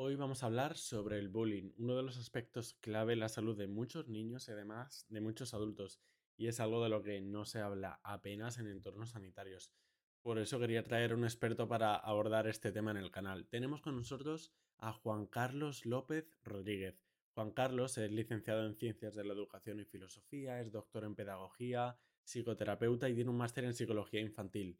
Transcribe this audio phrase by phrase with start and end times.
[0.00, 3.58] Hoy vamos a hablar sobre el bullying, uno de los aspectos clave en la salud
[3.58, 6.00] de muchos niños y además de muchos adultos,
[6.36, 9.72] y es algo de lo que no se habla apenas en entornos sanitarios.
[10.22, 13.48] Por eso quería traer un experto para abordar este tema en el canal.
[13.48, 17.02] Tenemos con nosotros a Juan Carlos López Rodríguez.
[17.34, 21.98] Juan Carlos es licenciado en Ciencias de la Educación y Filosofía, es doctor en Pedagogía,
[22.22, 24.78] psicoterapeuta y tiene un máster en Psicología Infantil.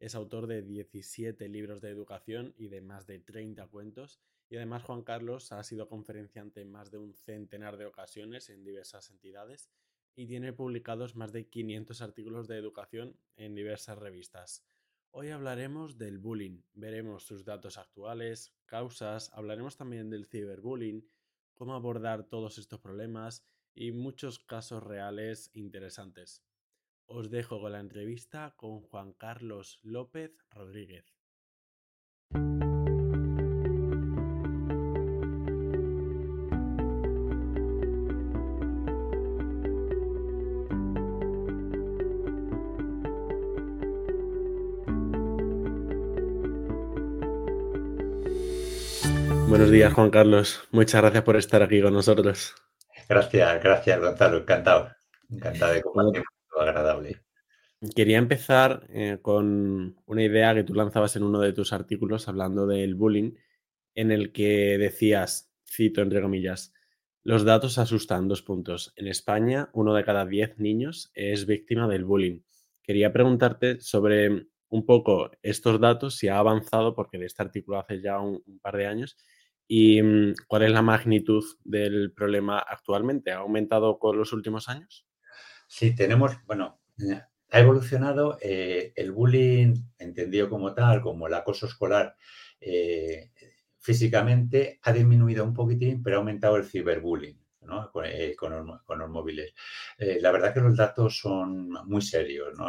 [0.00, 4.84] Es autor de 17 libros de educación y de más de 30 cuentos y además
[4.84, 9.70] Juan Carlos ha sido conferenciante en más de un centenar de ocasiones en diversas entidades
[10.14, 14.64] y tiene publicados más de 500 artículos de educación en diversas revistas.
[15.10, 21.08] Hoy hablaremos del bullying, veremos sus datos actuales, causas, hablaremos también del ciberbullying,
[21.54, 26.42] cómo abordar todos estos problemas y muchos casos reales interesantes.
[27.06, 31.15] Os dejo con la entrevista con Juan Carlos López Rodríguez.
[49.66, 50.62] Buenos días, Juan Carlos.
[50.70, 52.54] Muchas gracias por estar aquí con nosotros.
[53.08, 54.38] Gracias, gracias, Gonzalo.
[54.38, 54.92] Encantado.
[55.28, 57.20] Encantado de compartir algo agradable.
[57.96, 62.68] Quería empezar eh, con una idea que tú lanzabas en uno de tus artículos hablando
[62.68, 63.32] del bullying,
[63.96, 66.72] en el que decías, cito entre comillas,
[67.24, 68.92] los datos asustan dos puntos.
[68.94, 72.42] En España, uno de cada diez niños es víctima del bullying.
[72.84, 78.00] Quería preguntarte sobre un poco estos datos, si ha avanzado, porque de este artículo hace
[78.00, 79.16] ya un par de años,
[79.68, 83.32] ¿Y mm, cuál es la magnitud del problema actualmente?
[83.32, 85.06] ¿Ha aumentado con los últimos años?
[85.66, 91.66] Sí, tenemos, bueno, eh, ha evolucionado eh, el bullying entendido como tal, como el acoso
[91.66, 92.16] escolar,
[92.60, 93.32] eh,
[93.78, 97.40] físicamente ha disminuido un poquitín, pero ha aumentado el ciberbullying.
[97.62, 97.90] ¿no?
[97.90, 98.04] Con,
[98.98, 99.52] los, móviles.
[99.98, 102.56] la verdad que los datos son muy serios.
[102.56, 102.66] ¿no?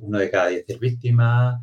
[0.00, 1.60] uno de cada diez es víctima,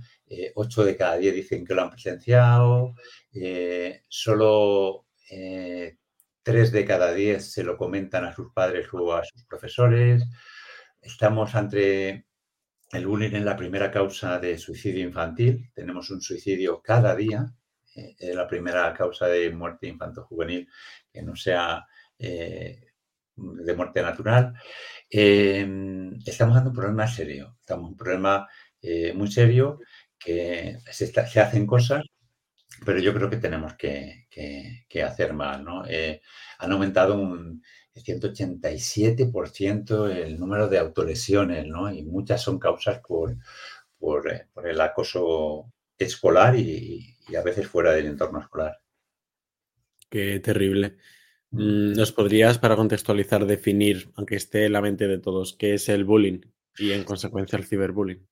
[0.56, 2.96] ocho de cada diez dicen que lo han presenciado,
[3.34, 5.97] eh, solo eh,
[6.41, 10.24] tres de cada diez se lo comentan a sus padres o a sus profesores.
[11.02, 12.25] Estamos ante
[12.91, 15.69] el bullying en la primera causa de suicidio infantil.
[15.74, 17.46] Tenemos un suicidio cada día.
[17.96, 20.68] Eh, es la primera causa de muerte infanto-juvenil
[21.12, 21.85] que no sea
[22.18, 24.53] de muerte natural.
[25.09, 27.58] estamos dando un problema serio.
[27.59, 28.47] Estamos un problema
[29.14, 29.80] muy serio
[30.20, 32.03] que se, se hacen cosas
[32.84, 34.28] pero yo creo que tenemos que,
[35.03, 35.86] hacer más, ¿no?
[35.88, 36.22] Eh,
[36.59, 37.64] han aumentado un
[37.96, 41.94] 187% el número de autolesiones, ¿no?
[41.94, 43.38] Y muchas son causas por,
[43.98, 48.78] por, eh, el acoso escolar y, a veces fuera del entorno escolar.
[50.09, 50.97] Qué terrible.
[51.52, 55.90] Mm, ¿Nos podrías, para contextualizar, definir, aunque esté en la mente de todos, qué es
[55.90, 56.42] el bullying
[56.78, 58.28] y en consecuencia el ciberbullying?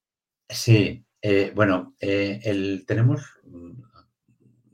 [0.49, 3.21] Sí, eh, bueno, el, tenemos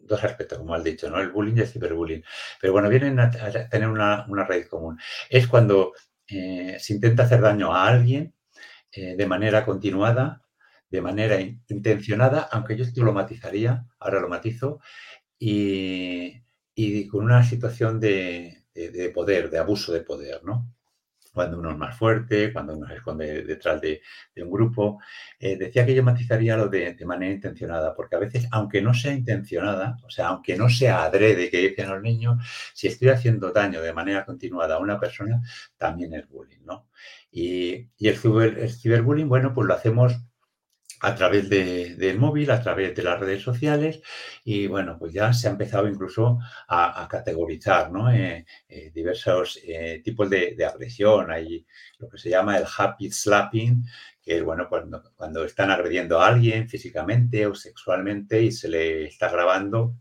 [0.10, 1.20] dos aspectos, como has dicho, ¿no?
[1.20, 2.24] El bullying y el ciberbullying.
[2.60, 5.00] Pero bueno, vienen a, tener una, raíz común.
[5.30, 5.94] Es cuando
[6.28, 8.34] eh, se intenta hacer daño a alguien
[8.92, 10.42] eh, de manera continuada,
[10.90, 14.82] de manera intencionada, aunque yo lo matizaría, ahora lo matizo,
[15.38, 16.42] y,
[17.10, 20.74] con una situación de, de, poder, de abuso de poder, ¿no?
[21.40, 24.02] Cuando uno es más fuerte, cuando uno se esconde detrás de,
[24.44, 25.00] un grupo.
[25.40, 29.14] Eh, decía que yo matizaría lo de, manera intencionada, porque a veces, aunque no sea
[29.14, 33.82] intencionada, o sea, aunque no sea adrede que dicen los niños, si estoy haciendo daño
[33.82, 35.42] de manera continuada a una persona,
[35.78, 36.90] también es bullying, ¿no?
[37.32, 40.20] Y, el, el ciberbullying, bueno, pues lo hacemos
[41.02, 44.02] a través del móvil, a través de las redes sociales
[44.44, 48.12] y bueno, pues ya se ha empezado incluso a, categorizar ¿no?
[48.12, 51.32] Eh, eh, diversos eh, tipos de, agresión.
[51.32, 51.66] Hay
[52.00, 53.84] lo que se llama el happy slapping,
[54.22, 59.06] que es bueno, cuando, cuando están agrediendo a alguien físicamente o sexualmente y se le
[59.06, 59.96] está grabando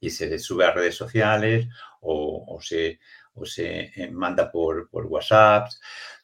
[0.00, 1.66] y se le sube a redes sociales
[2.02, 3.00] o, se,
[3.34, 5.68] o se manda por, por WhatsApp.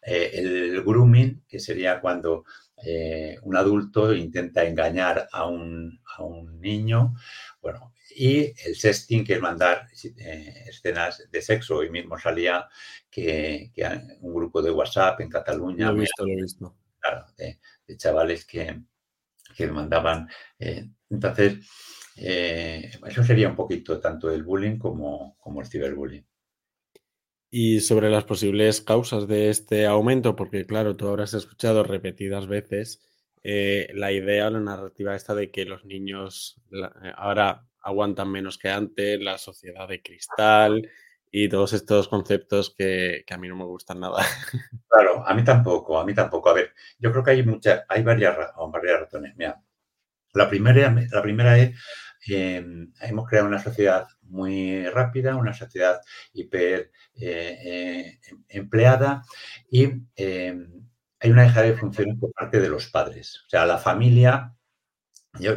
[0.03, 2.45] el grooming, que sería cuando
[2.85, 6.01] eh, un adulto intenta engañar a un,
[6.61, 7.15] niño,
[7.61, 9.87] bueno, y el sexting, que es mandar
[10.19, 11.77] eh, escenas de sexo.
[11.77, 12.67] Hoy mismo salía
[13.11, 13.71] que,
[14.21, 15.91] un grupo de WhatsApp en Cataluña.
[15.91, 16.77] Lo he visto, lo he visto.
[16.99, 17.59] Claro, de,
[17.97, 18.81] chavales que,
[19.55, 20.29] que mandaban.
[20.59, 21.59] Eh, entonces,
[22.17, 26.27] eso sería un poquito tanto el bullying como, como el ciberbullying.
[27.51, 33.03] Y sobre las posibles causas de este aumento, porque claro, tú habrás escuchado repetidas veces
[33.43, 38.69] eh, la idea la narrativa esta de que los niños, eh, ahora aguantan menos que
[38.69, 40.91] antes, la sociedad de cristal
[41.31, 44.25] y todos estos conceptos que, a mí no me gustan nada.
[44.89, 46.49] Claro, a mí tampoco, a mí tampoco.
[46.49, 48.37] A ver, yo creo que hay muchas, hay varias,
[48.73, 49.37] varias razones.
[49.37, 49.63] Mira,
[50.33, 51.77] la primera, la primera es
[52.29, 56.01] Em, hemos creado una sociedad muy rápida, una sociedad
[56.33, 58.19] hiper eh, eh,
[58.49, 59.23] empleada
[59.71, 59.85] y
[60.17, 60.87] em,
[61.21, 63.43] hay una deja de funciones por parte de los padres.
[63.47, 64.55] O sea, la familia,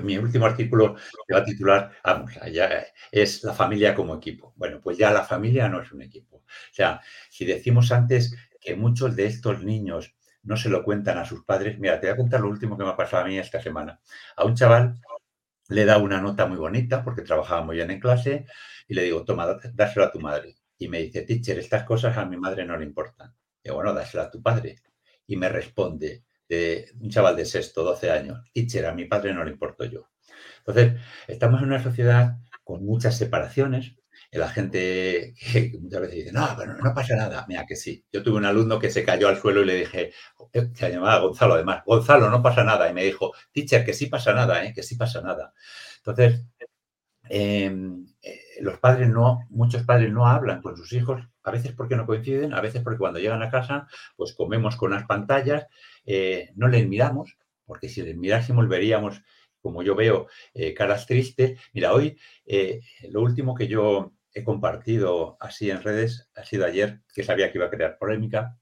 [0.04, 0.95] mi último artículo
[1.27, 4.54] que va a titular, vamos, ya es la familia como equipo.
[4.56, 6.38] Bueno, pues ya la familia no es un equipo.
[6.38, 11.25] O sea, si decimos antes que muchos de estos niños no se lo cuentan a
[11.25, 13.38] sus padres, mira, te voy a contar lo último que me ha pasado a mí
[13.38, 14.00] esta semana.
[14.36, 14.95] A un chaval
[15.69, 18.45] le da una nota muy bonita porque trabajaba muy bien en clase
[18.88, 20.57] y le digo, toma, dáselo a tu madre.
[20.77, 23.33] Y me dice, teacher, estas cosas a mi madre no le importan.
[23.63, 24.77] Y bueno, dáselo a tu padre.
[25.27, 29.44] Y me responde, de un chaval de sexto, 12 años, teacher, a mi padre no
[29.44, 30.10] le importo yo.
[30.60, 33.95] Entonces, estamos en una sociedad con muchas separaciones,
[34.31, 37.46] la gente que muchas veces dice, no, pero no pasa nada.
[37.48, 38.04] Mira que sí.
[38.12, 40.12] Yo tuve un alumno que se cayó al suelo y le dije,
[40.54, 42.90] eh, se llamaba Gonzalo además, Gonzalo, no pasa nada.
[42.90, 44.74] Y me dijo, teacher, que sí pasa nada, ¿eh?
[44.74, 45.54] que sí pasa nada.
[45.98, 46.46] Entonces,
[47.30, 51.96] em, eh, los padres no, muchos padres no hablan con sus hijos, a veces porque
[51.96, 55.68] no coinciden, a veces porque cuando llegan a casa, pues comemos con las pantallas,
[56.56, 59.22] no les miramos, porque si les mirásemos veríamos
[59.62, 60.28] como yo veo
[60.76, 61.60] caras tristes.
[61.74, 62.18] Mira, hoy
[63.10, 67.58] lo último que yo he compartido así en redes ha sido ayer, que sabía que
[67.58, 68.58] iba a crear polémica,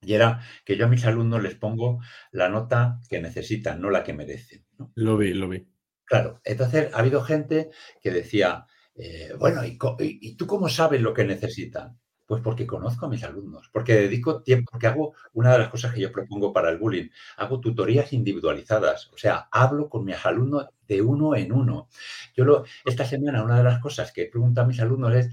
[0.00, 2.00] y era que yo a mis alumnos les pongo
[2.30, 4.64] la nota que necesitan, no la que merecen.
[4.94, 5.66] Lo vi, lo vi.
[6.04, 7.70] Claro, entonces ha habido gente
[8.00, 11.98] que decía, eh, bueno, ¿y, tú cómo sabes lo que necesitan?
[12.26, 15.94] Pues porque conozco a mis alumnos, porque dedico tiempo, porque hago una de las cosas
[15.94, 20.66] que yo propongo para el bullying, hago tutorías individualizadas, o sea, hablo con mis alumnos
[20.88, 21.88] de uno en uno.
[22.34, 25.30] Yo lo, esta semana una de las cosas que pregunto a mis alumnos es,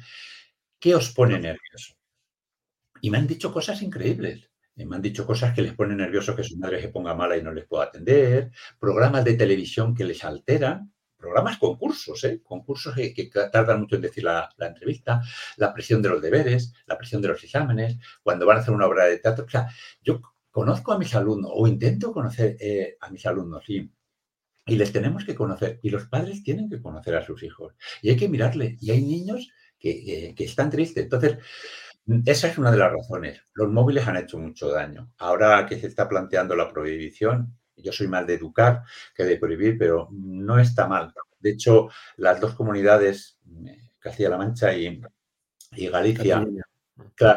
[0.80, 1.96] ¿qué os pone nervioso?
[3.02, 4.50] Y me han dicho cosas increíbles.
[4.76, 7.44] Me han dicho cosas que les ponen nervioso que su madre se ponga mala y
[7.44, 10.93] no les pueda atender, programas de televisión que les alteran,
[11.24, 12.42] programas concursos, ¿eh?
[12.44, 15.22] concursos que, tardan mucho en decir la, entrevista,
[15.56, 18.88] la presión de los deberes, la presión de los exámenes, cuando van a hacer una
[18.88, 19.46] obra de teatro.
[19.46, 19.70] O sea,
[20.02, 20.22] yo
[20.52, 23.90] conozco a mis alumnos o intento conocer eh, a mis alumnos y,
[24.66, 28.10] y les tenemos que conocer y los padres tienen que conocer a sus hijos y
[28.10, 28.78] hay que mirarle.
[28.82, 29.50] Y hay niños
[29.80, 31.06] que, que están tristes.
[31.06, 31.38] Entonces,
[32.26, 33.42] esa es una de las razones.
[33.54, 35.14] Los móviles han hecho mucho daño.
[35.20, 38.84] Ahora que se está planteando la prohibición, yo soy más de educar
[39.16, 41.14] que de prohibir, pero no está mal.
[41.40, 45.02] De hecho, las dos comunidades, eh, Castilla-La Mancha y,
[45.90, 46.46] Galicia,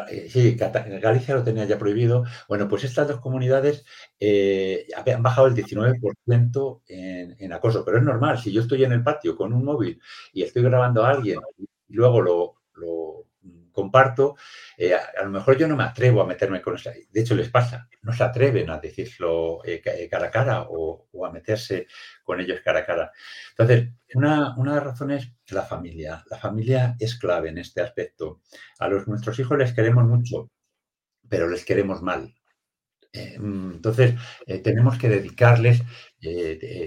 [0.09, 2.23] eh, sí, Galicia lo tenía ya prohibido.
[2.47, 3.83] Bueno, pues estas dos comunidades
[4.19, 8.39] eh, han bajado el 19% en, en, acoso, pero es normal.
[8.39, 9.99] Si yo estoy en el patio con un móvil
[10.33, 11.39] y estoy grabando a alguien
[11.89, 12.56] y luego lo,
[13.77, 14.35] comparto,
[14.75, 16.89] eh, a, lo mejor yo no me atrevo a meterme con eso.
[17.11, 21.07] De hecho, les pasa, no se atreven a decirlo eh, eh, cara a cara o,
[21.23, 21.85] a meterse
[22.23, 23.11] con ellos cara a cara.
[23.51, 26.23] Entonces, una, una de las razones es la familia.
[26.27, 28.41] La familia es clave en este aspecto.
[28.79, 30.49] A los, nuestros hijos les queremos mucho,
[31.29, 32.33] pero les queremos mal.
[33.13, 34.15] Mm, entonces,
[34.63, 35.83] tenemos que dedicarles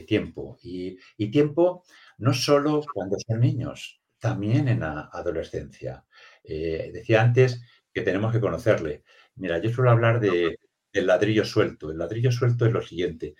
[0.08, 0.58] tiempo.
[0.62, 1.84] Y, y, tiempo
[2.18, 6.04] no solo cuando son niños, también en la adolescencia.
[6.44, 9.04] Eh, decía antes que tenemos que conocerle.
[9.36, 10.58] Mira, yo suelo hablar de,
[10.92, 11.90] del ladrillo suelto.
[11.90, 13.34] El ladrillo suelto es lo siguiente.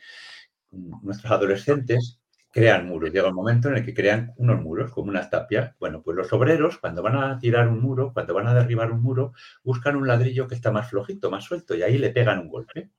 [0.71, 3.13] Nuestros adolescentes crean muros.
[3.13, 5.75] Llega un momento en el que crean unos muros, como unas tapias.
[5.79, 9.03] Bueno, pues los obreros, cuando van a tirar un muro, cuando van a derribar un
[9.03, 12.49] muro, buscan un ladrillo que está más flojito, más suelto, y ahí le pegan un
[12.49, 12.91] golpe.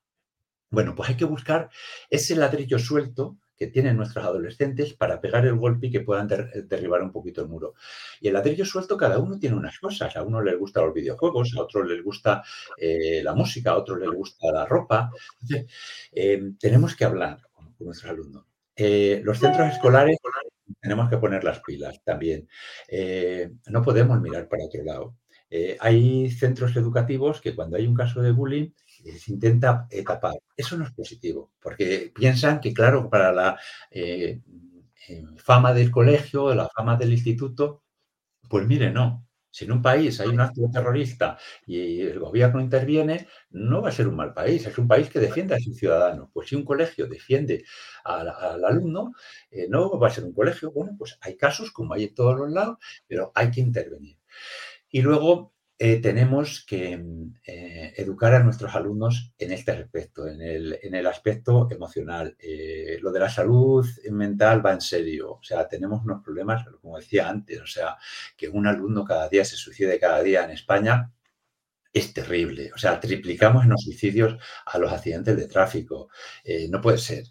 [0.70, 1.70] Bueno, pues hay que buscar
[2.10, 7.03] ese ladrillo suelto que tienen nuestros adolescentes para pegar el golpe y que puedan derribar
[7.03, 7.75] un poquito el muro.
[8.20, 10.15] Y el ladrillo suelto, cada uno tiene unas cosas.
[10.15, 12.41] A uno les gustan los videojuegos, a otros les gusta
[12.75, 15.12] eh, la música, a otros les gusta la ropa.
[15.41, 15.72] Entonces,
[16.12, 18.46] eh, tenemos que hablar con, nuestros alumnos.
[18.75, 20.18] Eh, los centros escolares
[20.82, 22.50] tenemos que poner las pilas también.
[23.68, 25.20] no podemos mirar para otro lado.
[25.79, 28.70] Hay centros educativos que cuando hay un caso de bullying
[29.17, 30.36] se intenta tapar.
[30.55, 34.41] Eso no es positivo, porque piensan que, claro, para la eh,
[35.08, 37.84] eh, fama del colegio, la fama del instituto,
[38.50, 39.27] pues mire, no.
[39.53, 43.91] Si en un país hay un acto terrorista y el gobierno interviene, no va a
[43.91, 46.29] ser un mal país, es un país que defiende a sus ciudadanos.
[46.31, 47.65] Pues si un colegio defiende
[48.05, 48.29] al,
[48.63, 49.12] alumno,
[49.50, 50.72] eh, no va a ser un colegio.
[50.72, 52.77] Bueno, pues hay casos como hay en todos los lados,
[53.08, 54.17] pero hay que intervenir.
[54.91, 57.03] Y luego eh, tenemos que
[57.43, 62.36] eh, educar a nuestros alumnos en este aspecto, en el, aspecto emocional.
[62.38, 65.31] Eh, lo de la salud mental va en serio.
[65.31, 67.98] O sea, tenemos unos problemas, como decía antes, o sea,
[68.38, 71.12] que un alumno cada día se suicide cada día en España
[71.93, 72.71] es terrible.
[72.74, 76.10] O sea, triplicamos en los suicidios a los accidentes de tráfico.
[76.43, 77.25] Eh, no puede ser.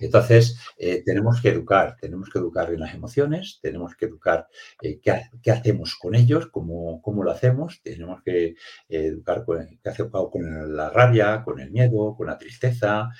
[0.00, 4.48] Entonces, eh, tenemos que educar, tenemos que educar en las emociones, tenemos que educar
[4.82, 8.54] eh, qué, hacemos con ellos, cómo, cómo lo hacemos, tenemos que
[8.88, 9.44] educar
[9.82, 13.10] qué hacemos con la rabia, con el miedo, con la tristeza.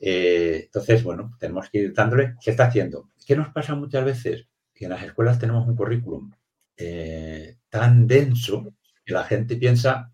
[0.00, 3.10] entonces, bueno, tenemos que ir dándole qué está haciendo.
[3.26, 4.46] ¿Qué nos pasa muchas veces?
[4.74, 6.32] Que en las escuelas tenemos un currículum
[7.68, 10.12] tan denso que la gente piensa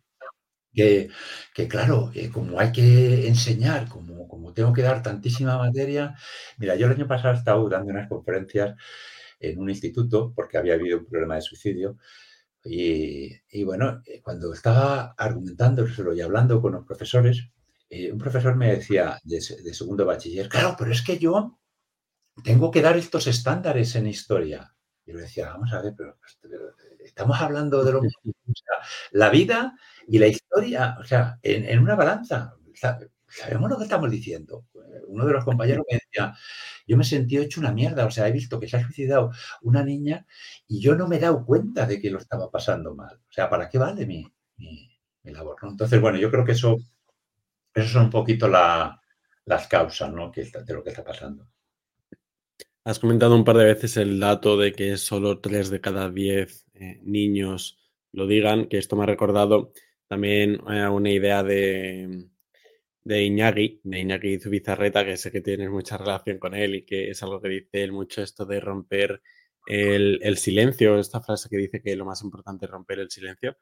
[0.76, 6.14] que, claro, como hay que enseñar, como, tengo que dar tantísima materia,
[6.58, 8.76] mira, yo el año pasado he estado dando unas conferencias
[9.40, 11.98] en un instituto porque había habido un problema de suicidio
[12.68, 17.48] y, bueno, eh, cuando estaba argumentándoselo y hablando con los profesores,
[17.88, 21.58] eh, un profesor me decía de, segundo bachiller, claro, pero es que yo
[22.42, 24.74] tengo que dar estos estándares en historia.
[25.04, 26.18] Y yo le decía, vamos a ver, pero,
[27.06, 28.20] estamos hablando de lo mismo.
[29.12, 29.74] la vida
[30.08, 32.54] y la historia, o sea, en, una balanza,
[33.26, 34.66] sabemos lo que estamos diciendo.
[35.08, 36.34] Uno de los compañeros me decía,
[36.86, 39.30] yo me sentí hecho una mierda, o sea, he visto que se ha suicidado
[39.62, 40.26] una niña
[40.66, 43.16] y yo no me he dado cuenta de que lo estaba pasando mal.
[43.16, 44.26] O sea, ¿para qué vale mi,
[45.24, 45.56] labor?
[45.62, 46.76] Entonces, bueno, yo creo que eso,
[47.74, 50.30] eso son un poquito las causas ¿no?
[50.30, 51.48] que, de lo que está pasando.
[52.86, 56.66] Has comentado un par de veces el dato de que solo 3 de cada 10
[56.74, 57.80] eh, niños
[58.12, 59.72] lo digan, que esto me ha recordado
[60.06, 62.28] también eh, una idea de,
[63.02, 63.24] de
[63.82, 67.40] de Iñaki Zubizarreta, que sé que tienes mucha relación con él y que es algo
[67.42, 69.20] que dice él mucho esto de romper
[69.66, 73.56] el, silencio, esta frase que dice que lo más importante es romper el silencio.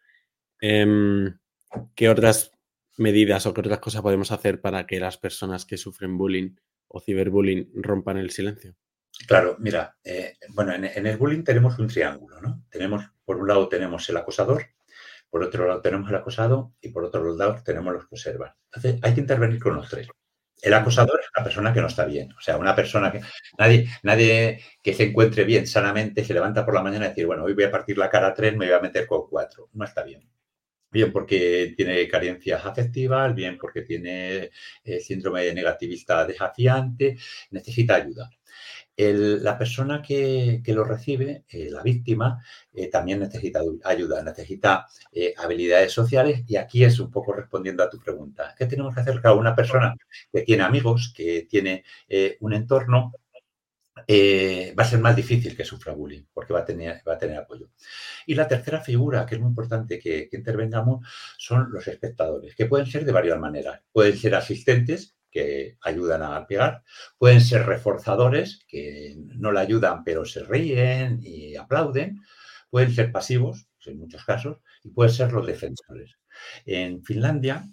[0.61, 1.35] Em,
[1.95, 2.53] ¿Qué otras
[2.99, 6.57] medidas o qué otras cosas podemos hacer para que las personas que sufren bullying
[6.89, 8.77] o ciberbullying rompan el silencio?
[9.27, 12.63] Claro, mira, eh, bueno, en, el bullying tenemos un triángulo, ¿no?
[12.69, 14.67] Tenemos, por un lado tenemos el acosador,
[15.31, 18.53] por otro lado tenemos el acosado y por otro lado tenemos los que observan.
[18.67, 20.09] Entonces hay que intervenir con los tres.
[20.61, 23.21] El acosador es una persona que no está bien, o sea, una persona que
[23.59, 27.45] nadie, nadie que se encuentre bien sanamente se levanta por la mañana y decir, bueno,
[27.45, 29.69] hoy voy a partir la cara a tres, me voy a meter con cuatro.
[29.73, 30.29] No está bien.
[30.91, 34.51] Bien porque tiene carencias afectivas, bien porque tiene
[34.85, 37.17] eh, síndrome negativista desafiante,
[37.51, 38.31] necesita ayuda
[38.97, 45.93] la persona que, lo recibe, eh, la víctima, eh, también necesita ayuda, necesita eh, habilidades
[45.93, 48.55] sociales y aquí es un poco respondiendo a tu pregunta.
[48.57, 49.21] ¿Qué tenemos que hacer?
[49.21, 49.95] Claro, una persona
[50.33, 51.85] que tiene amigos, que tiene
[52.41, 53.13] un entorno,
[53.97, 57.39] va a ser más difícil que sufra bullying porque va a tener, va a tener
[57.39, 57.71] apoyo.
[58.27, 61.07] Y la tercera figura, que es muy importante que, que intervengamos,
[61.39, 63.81] son los espectadores, que pueden ser de varias maneras.
[63.93, 66.85] Pueden ser asistentes, que ayudan a pegar.
[67.19, 72.21] Pueden ser reforzadores, que no le ayudan pero se ríen y aplauden.
[72.71, 76.17] Pueden ser pasivos, en muchos casos, y pueden ser los defensores.
[76.65, 77.65] En Finlandia,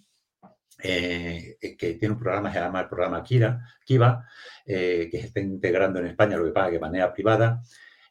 [0.84, 4.28] eh, que tiene un programa que se llama el programa Kira, Kiva,
[4.66, 7.62] eh, que se está integrando en España, lo que que de manera privada,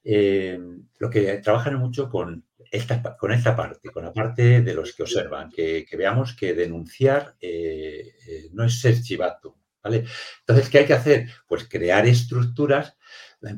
[0.02, 0.58] eh,
[0.98, 5.02] lo que trabajan mucho con esta, con esta parte, con la parte de los que
[5.02, 9.58] observan, que, veamos que denunciar eh, eh, no es ser chivato.
[9.82, 10.04] ¿vale?
[10.40, 11.28] Entonces, ¿qué hay que hacer?
[11.46, 12.96] Pues crear estructuras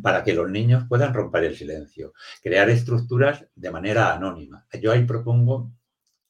[0.01, 4.67] para que los niños puedan romper el silencio, crear estructuras de manera anónima.
[4.81, 5.73] Yo ahí propongo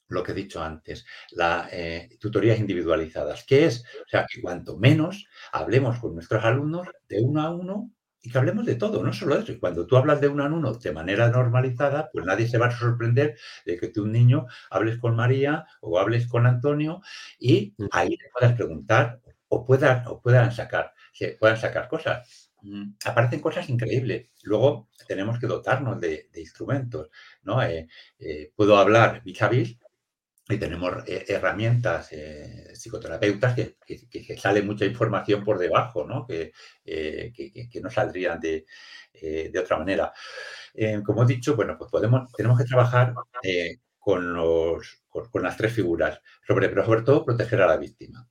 [0.09, 1.71] lo que he dicho antes, las
[2.19, 7.43] tutorías individualizadas, que es, o sea, que cuanto menos hablemos con nuestros alumnos de uno
[7.43, 7.91] a uno
[8.23, 9.53] y que hablemos de todo, no solo de eso.
[9.53, 12.67] Y cuando tú hablas de uno a uno de manera normalizada, pues nadie se va
[12.67, 13.37] a sorprender
[13.67, 17.03] de que tú, un niño, hables con María o hables con Antonio
[17.39, 17.87] y mm.
[17.91, 20.95] ahí le puedas preguntar o puedan, o puedan, sacar,
[21.39, 22.53] puedan sacar cosas.
[22.63, 24.29] Mm, aparecen cosas increíbles.
[24.45, 27.11] Luego tenemos que dotarnos de, instrumentos.
[27.43, 27.63] ¿no?
[27.63, 27.89] Eh,
[28.21, 29.77] eh, puedo hablar vis a vis
[30.53, 36.27] y tenemos eh, herramientas eh, psicoterapeutas que, que, sale mucha información por debajo, ¿no?
[36.27, 36.53] que,
[36.85, 37.33] eh,
[37.83, 38.65] no saldrían de,
[39.59, 40.13] otra manera.
[41.05, 43.15] como he dicho, bueno, pues podemos, tenemos que trabajar
[43.99, 48.29] con, los, con, las tres figuras, sobre, pero sobre todo proteger a la víctima.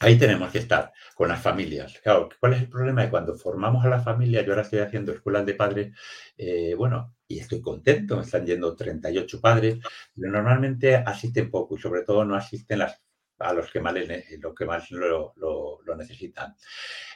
[0.00, 2.00] Ahí tenemos que estar con las familias.
[2.02, 3.02] Claro, ¿cuál es el problema?
[3.02, 5.96] De cuando formamos a la familia, yo ahora estoy haciendo escuelas de padres,
[6.76, 9.78] bueno, y estoy contento, me están yendo 38 padres,
[10.14, 13.94] pero normalmente asisten poco y sobre todo no asisten a los que más,
[14.38, 16.54] lo, que más lo, necesitan.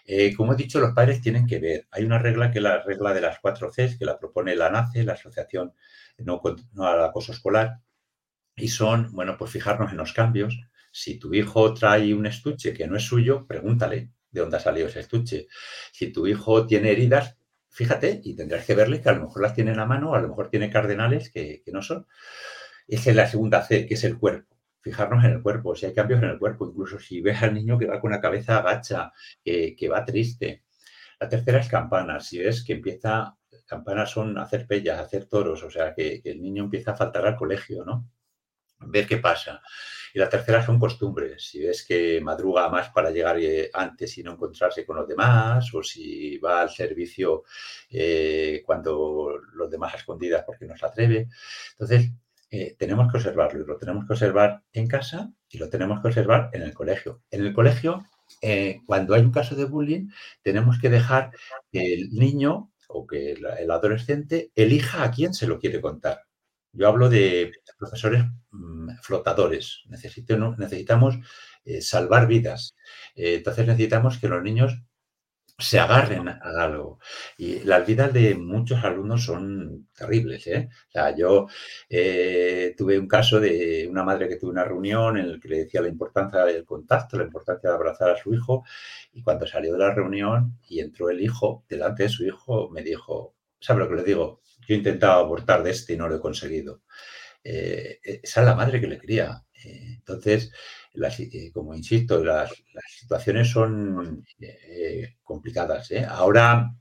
[0.06, 1.86] Eh, como he dicho, los padres tienen que ver.
[1.90, 4.70] Hay una regla que es la regla de las cuatro Cs, que la propone la
[4.70, 5.74] NACE, la Asociación
[6.18, 6.40] No,
[6.72, 7.80] no al Acoso Escolar,
[8.56, 10.58] Y son, bueno, pues fijarnos en los cambios.
[10.92, 14.88] Si tu hijo trae un estuche que no es suyo, pregúntale de dónde ha salido
[14.88, 15.48] ese estuche.
[15.92, 17.36] Si tu hijo tiene heridas,
[17.76, 20.20] fíjate y tendrás que verle que a lo mejor las tiene en la mano, a
[20.20, 22.06] lo mejor tiene cardenales que, que no son.
[22.88, 24.56] Esa es la segunda C, que es el cuerpo.
[24.80, 27.78] Fijarnos en el cuerpo, si hay cambios en el cuerpo, incluso si ves al niño
[27.78, 29.12] que va con la cabeza agacha,
[29.44, 30.64] que, que va triste.
[31.20, 32.26] La tercera es campanas.
[32.26, 36.40] Si ves que empieza, campanas son hacer pellas, hacer toros, o sea, que, que el
[36.40, 38.08] niño empieza a faltar al colegio, ¿no?
[38.80, 39.62] Ver qué pasa.
[40.14, 41.44] Y la tercera son costumbres.
[41.44, 45.72] Si ves que madruga más para llegar eh, antes y no encontrarse con los demás,
[45.74, 47.44] o si va al servicio
[47.90, 51.28] eh, cuando los demás a escondidas porque no se atreve.
[51.72, 52.10] Entonces,
[52.50, 56.50] eh, tenemos que observarlo lo tenemos que observar en casa y lo tenemos que observar
[56.52, 57.22] en el colegio.
[57.30, 58.04] En el colegio,
[58.86, 60.08] cuando hay un caso de bullying,
[60.42, 61.30] tenemos que dejar
[61.70, 66.26] que el niño o que el adolescente elija a quién se lo quiere contar.
[66.76, 69.82] Yo hablo de profesores mmm, flotadores.
[69.88, 70.54] Necesito, ¿no?
[70.56, 71.16] necesitamos
[71.64, 72.76] eh, salvar vidas.
[73.14, 74.78] Eh, entonces necesitamos que los niños
[75.58, 76.98] se agarren a algo.
[77.38, 80.46] Y las vidas de muchos alumnos son terribles.
[80.48, 80.68] ¿eh?
[80.88, 81.46] O sea, yo
[81.88, 85.58] eh, tuve un caso de una madre que tuvo una reunión en la que le
[85.60, 88.64] decía la importancia del contacto, la importancia de abrazar a su hijo,
[89.12, 92.82] y cuando salió de la reunión y entró el hijo, delante de su hijo, me
[92.82, 94.42] dijo, ¿sabe lo que le digo?
[94.66, 96.82] Yo he intentado abortar de este y no lo he conseguido.
[97.42, 99.42] Eh, esa es la madre que le cría.
[99.64, 100.50] Eh, entonces,
[101.18, 102.52] eh, como insisto, las,
[102.88, 105.90] situaciones son eh, complicadas.
[105.90, 106.04] ¿eh?
[106.08, 106.74] Ahora,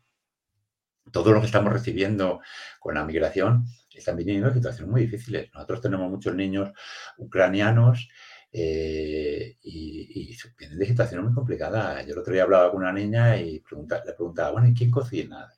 [1.11, 2.41] todo lo que estamos recibiendo
[2.79, 5.49] con la migración están viniendo situaciones muy difíciles.
[5.53, 6.71] Nosotros tenemos muchos niños
[7.17, 8.09] ucranianos
[8.51, 12.05] eh, y, vienen de situaciones muy complicadas.
[12.05, 15.51] Yo el otro día hablaba con una niña y le preguntaba, bueno, ¿y quién cocina?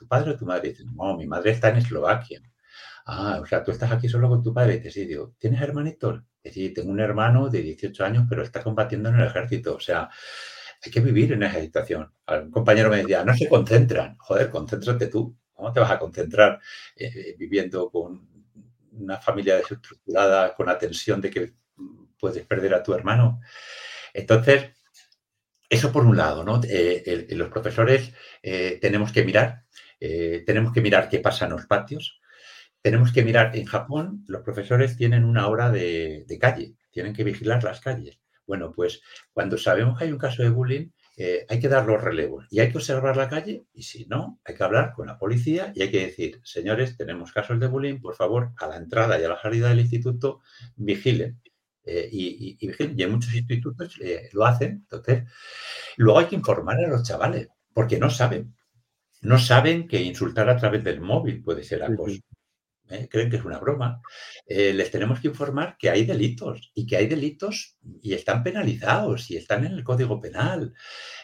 [0.00, 0.68] ¿Tu padre o tu madre?
[0.68, 2.40] Y dice, no, mi madre está en Eslovaquia.
[3.04, 4.72] Ah, o sea, tú estás aquí solo con tu padre.
[4.72, 6.22] Y dice, sí, digo, ¿tienes hermanitos?
[6.42, 9.74] Sí, tengo un hermano de 18 años, pero está combatiendo en el ejército.
[9.74, 10.08] O sea,
[10.82, 12.10] hay que vivir en esa situación.
[12.26, 14.16] Un compañero me decía, no se concentran.
[14.16, 15.36] Joder, concéntrate tú.
[15.52, 16.58] ¿Cómo te vas a concentrar
[16.96, 18.26] eh, viviendo con
[18.92, 21.52] una familia desestructurada, con la tensión de que
[22.18, 23.42] puedes perder a tu hermano?
[24.14, 24.70] Entonces,
[25.70, 26.60] eso por un lado, ¿no?
[26.68, 29.64] Eh, los profesores eh, tenemos que mirar,
[30.00, 32.20] eh, tenemos que mirar qué pasa en los patios,
[32.82, 37.62] tenemos que mirar, en Japón los profesores tienen una hora de, calle, tienen que vigilar
[37.62, 38.18] las calles.
[38.46, 42.02] Bueno, pues cuando sabemos que hay un caso de bullying, eh, hay que dar los
[42.02, 45.18] relevos y hay que observar la calle y si no, hay que hablar con la
[45.18, 49.20] policía y hay que decir, señores, tenemos casos de bullying, por favor, a la entrada
[49.20, 50.40] y a la salida del instituto,
[50.76, 51.40] vigilen.
[51.84, 53.98] Eh, y, y, y, en muchos institutos
[54.32, 54.86] lo hacen.
[54.90, 55.24] Entonces,
[55.96, 58.54] luego hay que informar a los chavales, porque no saben.
[59.22, 62.20] No saben que insultar a través del móvil puede ser acoso.
[62.90, 63.08] ¿eh?
[63.10, 64.02] creen que es una broma,
[64.46, 69.30] eh, les tenemos que informar que hay delitos y que hay delitos y están penalizados
[69.30, 70.74] y están en el Código Penal.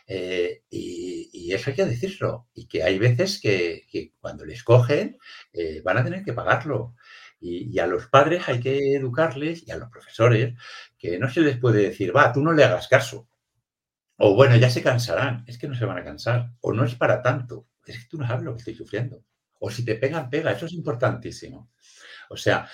[0.06, 2.48] Eh, y, y, eso hay que decirlo.
[2.54, 5.18] Y que hay veces que, que cuando les cogen
[5.84, 6.94] van a tener que pagarlo.
[7.40, 10.54] Y, y, a los padres hay que educarles y a los profesores
[10.98, 13.28] que no se les puede decir, va, tú no le hagas caso.
[14.18, 15.44] O bueno, ya se cansarán.
[15.46, 16.52] Es que no se van a cansar.
[16.60, 17.66] O no es para tanto.
[17.92, 19.24] Es que tú no sabes lo que estoy sufriendo.
[19.60, 20.52] O si te pegan, pega.
[20.52, 21.70] Eso es importantísimo.
[22.30, 22.68] O sea,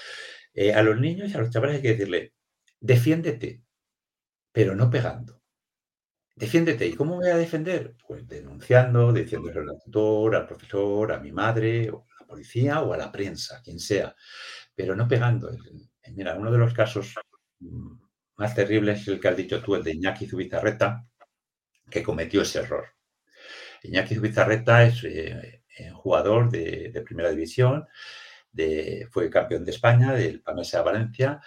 [0.54, 2.34] eh, a los niños y a los chavales hay que decirle,
[2.80, 3.62] defiéndete,
[4.52, 5.42] pero no pegando.
[6.36, 6.86] Defiéndete.
[6.86, 7.94] ¿Y cómo voy a defender?
[8.06, 12.96] Pues denunciando, diciéndole al tutor, al profesor, a mi madre, a la policía o a
[12.96, 14.14] la prensa, quien sea,
[14.74, 15.50] pero no pegando.
[16.14, 17.14] Mira, uno de los casos
[17.60, 17.94] mm,
[18.36, 21.06] más terribles es el que has dicho tú, el de Iñaki Zubizarreta,
[21.90, 22.91] que cometió ese error.
[23.82, 25.62] Iñaki Zubizarreta es eh,
[25.94, 27.86] jugador de, de, primera división,
[28.52, 31.40] de, fue campeón de España, del Pamesa Valencia,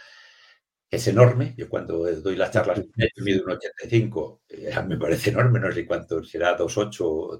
[0.89, 1.53] es enorme.
[1.57, 2.81] Yo cuando doy las charlas
[3.17, 7.39] mido un 85, eh, me parece enorme, no sé cuánto será, 2,8.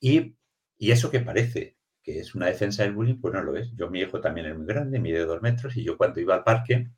[0.00, 0.36] Y,
[0.78, 3.72] y eso que parece que es una defensa del bullying, pues no lo es.
[3.76, 6.44] Yo, mi hijo también es muy grande, mide dos metros, y yo cuando iba al
[6.44, 6.90] parque,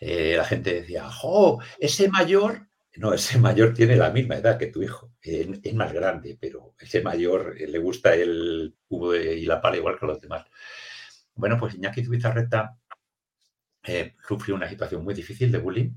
[0.00, 1.60] eh, la gente decía, ¡jo!
[1.78, 6.38] Ese mayor no, ese mayor tiene la misma edad que tu hijo, es, más grande,
[6.40, 10.20] pero ese mayor eh, le gusta el cubo y la pala igual que a los
[10.20, 10.44] demás.
[11.34, 12.78] Bueno, pues Iñaki Zubizarreta
[13.86, 15.90] eh, sufrió una situación muy difícil de bullying,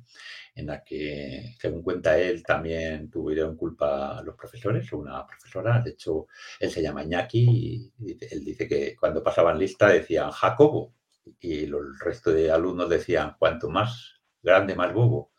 [0.56, 5.82] en la que, según cuenta él, también tuvieron culpa los profesores una profesora.
[5.82, 6.28] De hecho,
[6.60, 10.96] él se llama Iñaki y él dice que cuando pasaban lista decían Jacobo
[11.40, 15.32] y el resto de alumnos decían cuanto más grande, más bobo.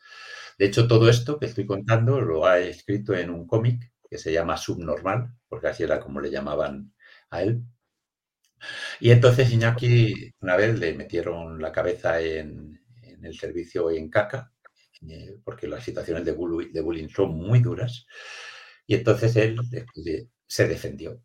[0.59, 4.33] De hecho, todo esto que estoy contando lo ha escrito en un cómic que se
[4.33, 6.93] llama Subnormal, porque así era como le llamaban
[7.31, 7.63] a él.
[9.01, 12.81] Y entonces Iñaki una vez le metieron la cabeza en,
[13.23, 14.53] el servicio en caca,
[15.09, 18.07] eh, porque las situaciones de de bullying son muy duras.
[18.87, 19.57] Y entonces él
[20.47, 21.21] se defendió.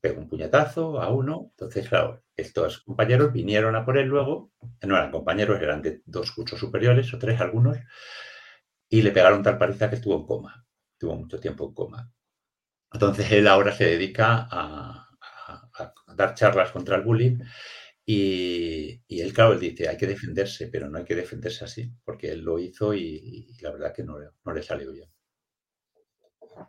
[0.00, 1.48] Pegó un puñetazo a uno.
[1.52, 4.52] Entonces, claro, estos compañeros vinieron a por él luego.
[4.86, 7.78] No eran compañeros, eran de dos cursos superiores o tres algunos.
[8.88, 10.66] Y le pegaron tal paliza que estuvo en coma.
[10.92, 12.12] Estuvo mucho tiempo en coma.
[12.92, 15.02] Entonces él ahora se dedica a,
[16.16, 17.38] dar charlas contra el bullying
[18.04, 22.30] y, y, él, claro, dice, hay que defenderse, pero no hay que defenderse así, porque
[22.30, 23.02] él lo hizo y,
[23.48, 25.10] y la verdad que no, no, le salió bien.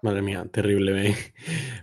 [0.01, 0.93] Madre mía, terrible.
[0.93, 1.15] Me,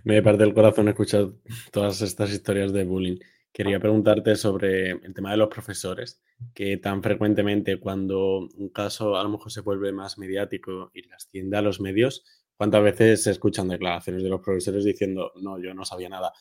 [0.03, 1.29] me parte el corazón escuchar
[1.71, 3.17] todas estas historias de bullying.
[3.55, 6.21] Quería preguntarte sobre el tema de los profesores,
[6.53, 11.55] que tan frecuentemente cuando un caso a lo mejor se vuelve más mediático y asciende
[11.55, 12.25] a los medios,
[12.57, 16.33] ¿cuántas veces se escuchan declaraciones de los profesores diciendo, no, yo no sabía nada?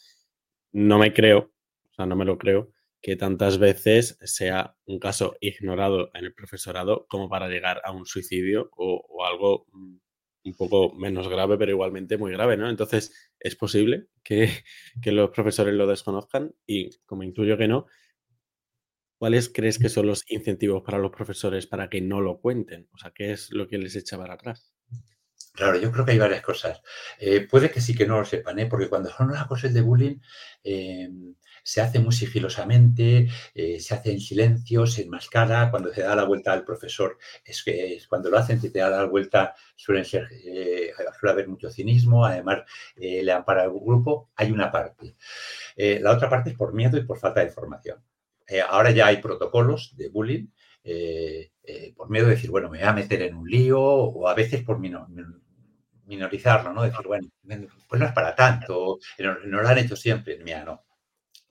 [0.74, 1.52] no me creo,
[1.90, 6.34] o sea, no me lo creo, que tantas veces sea un caso ignorado en el
[6.34, 9.96] profesorado como para llegar a un suicidio o, algo mm,
[10.44, 12.68] un poco menos grave, pero igualmente muy grave, ¿no?
[12.68, 14.50] Entonces, es posible que,
[15.02, 17.86] que, los profesores lo desconozcan y, como intuyo que no,
[19.18, 22.88] ¿cuáles crees que son los incentivos para los profesores para que no lo cuenten?
[22.92, 24.74] O sea, ¿qué es lo que les echa para atrás?
[25.54, 26.82] Claro, yo creo que hay varias cosas.
[27.18, 28.66] Eh, puede que sí que no lo sepan, ¿eh?
[28.66, 30.16] porque cuando son las cosas de bullying
[30.64, 31.08] eh,
[31.64, 36.24] se hace muy sigilosamente, eh, se hace en silencio, se enmascara, cuando se da la
[36.24, 40.28] vuelta al profesor, es que cuando lo hacen, si te da la vuelta, suelen ser,
[40.32, 42.62] eh, suele haber mucho cinismo, además
[42.96, 45.16] le ampara al grupo, hay una parte.
[45.76, 47.98] la otra parte es por miedo y por falta de información.
[48.68, 50.46] ahora ya hay protocolos de bullying.
[51.96, 54.62] por miedo de decir, bueno, me voy a meter en un lío, o a veces
[54.62, 54.92] por mi,
[56.06, 56.82] minorizarlo, ¿no?
[56.82, 57.28] Decir, bueno,
[57.88, 60.84] pues no es para tanto, no, no lo han hecho siempre, mira, no.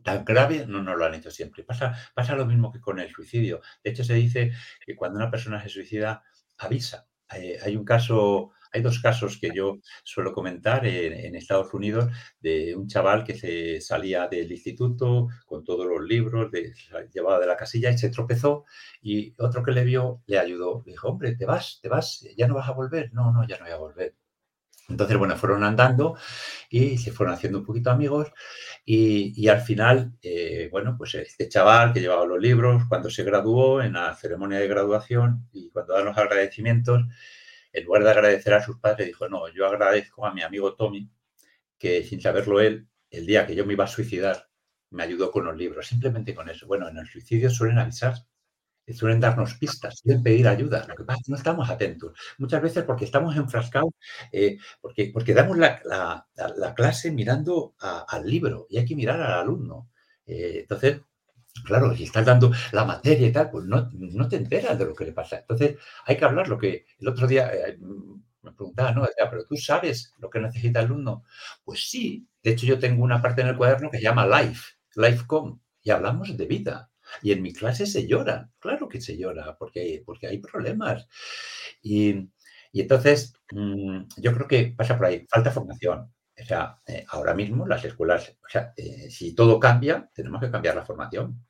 [0.04, 1.64] Tan grave no nos lo han hecho siempre.
[1.64, 3.62] Pasa, pasa lo mismo que con el suicidio.
[3.84, 4.52] De hecho, se dice
[4.86, 6.24] que cuando una persona se suicida,
[6.58, 7.08] avisa.
[7.36, 12.76] Eh, hay un caso, hay dos casos que yo suelo comentar en, Estados Unidos de
[12.76, 16.74] un chaval que se salía del instituto con todos los libros, de,
[17.14, 18.66] llevaba de la casilla y se tropezó
[19.02, 20.84] y otro que le vio le ayudó.
[20.86, 23.12] Le dijo, hombre, te vas, te vas, ya no vas a volver.
[23.14, 24.16] No, no, ya no voy a volver.
[24.90, 26.18] Entonces, bueno, fueron andando
[26.70, 28.32] y se fueron haciendo un poquito amigos
[28.86, 33.82] y, al final, eh, bueno, pues este chaval que llevaba los libros, cuando se graduó
[33.82, 37.02] en la ceremonia de graduación y cuando dan los agradecimientos,
[37.72, 41.10] en lugar de agradecer a sus padres, dijo, no, yo agradezco a mi amigo Tommy,
[41.78, 44.50] que sin saberlo él, el día que yo me iba a suicidar,
[44.90, 46.68] me ayudó con los libros, simplemente con eso.
[46.68, 48.16] Bueno, en el suicidio suelen avisar
[48.92, 50.86] suelen darnos pistas, suelen pedir ayuda.
[50.88, 52.18] Lo que pasa es que no estamos atentos.
[52.38, 53.92] Muchas veces porque estamos enfrascados,
[54.32, 59.22] eh, porque, porque damos la, la, la clase mirando al libro y hay que mirar
[59.22, 59.90] al alumno.
[60.26, 61.02] Eh, entonces,
[61.66, 64.96] claro, si estás dando la materia y tal, pues no, no, te enteras de lo
[64.96, 65.40] que le pasa.
[65.40, 67.78] Entonces, hay que hablar lo que el otro día eh,
[68.42, 69.06] me preguntaba, ¿no?
[69.18, 71.24] Pero tú sabes lo que necesita el alumno.
[71.64, 74.74] Pues sí, de hecho yo tengo una parte en el cuaderno que se llama Life,
[74.96, 76.90] Lifecom, y hablamos de vida
[77.22, 81.08] y en mi clase se llora, claro que se llora, porque, porque hay problemas.
[81.82, 82.30] Y,
[82.72, 86.12] y entonces, mmm, yo creo que pasa por ahí, falta formación.
[86.42, 90.50] O sea, eh, ahora mismo las escuelas, o sea, eh, si todo cambia, tenemos que
[90.52, 91.46] cambiar la formación.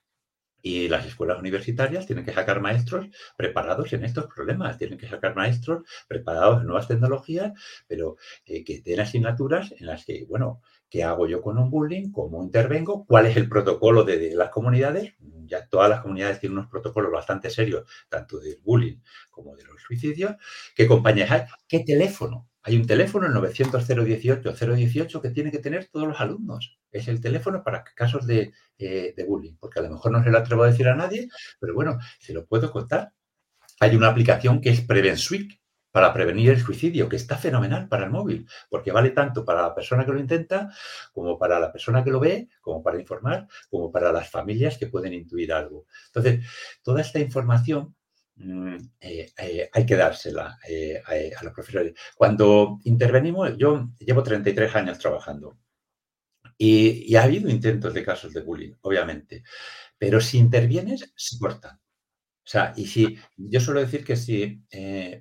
[0.66, 5.36] Y las escuelas universitarias tienen que sacar maestros preparados en estos problemas, tienen que sacar
[5.36, 7.52] maestros preparados en nuevas tecnologías,
[7.88, 10.62] pero eh, que den asignaturas en las que, bueno,
[10.94, 12.12] ¿qué hago yo con un bullying?
[12.12, 13.04] ¿Cómo intervengo?
[13.08, 15.16] ¿Cuál es el protocolo de, las comunidades?
[15.48, 18.98] Ya todas las comunidades tienen unos protocolos bastante serios, tanto del bullying
[19.32, 20.36] como de los suicidios.
[20.76, 21.42] ¿Qué compañías hay?
[21.68, 22.48] ¿Qué teléfono?
[22.62, 26.78] Hay un teléfono, el 900-018-018, que tiene que tener todos los alumnos.
[26.92, 30.30] Es el teléfono para casos de, eh, de, bullying, porque a lo mejor no se
[30.30, 31.28] lo atrevo a decir a nadie,
[31.60, 33.14] pero bueno, se lo puedo contar.
[33.80, 35.60] Hay una aplicación que es PreventSuite
[35.94, 39.74] para prevenir el suicidio, que está fenomenal para el móvil, porque vale tanto para la
[39.74, 40.70] persona que lo intenta,
[41.14, 44.88] como para la persona que lo ve, como para informar, como para las familias que
[44.88, 45.86] pueden intuir algo.
[46.08, 46.46] Entonces,
[46.84, 47.96] toda esta información
[48.36, 51.94] Mm, eh, eh, hay que dársela eh, a, los profesores.
[52.16, 55.58] Cuando intervenimos, yo llevo 33 años trabajando
[56.58, 59.44] y, y, ha habido intentos de casos de bullying, obviamente,
[59.98, 61.80] pero si intervienes, se cortan.
[62.46, 64.62] O sea, y si, yo suelo decir que si,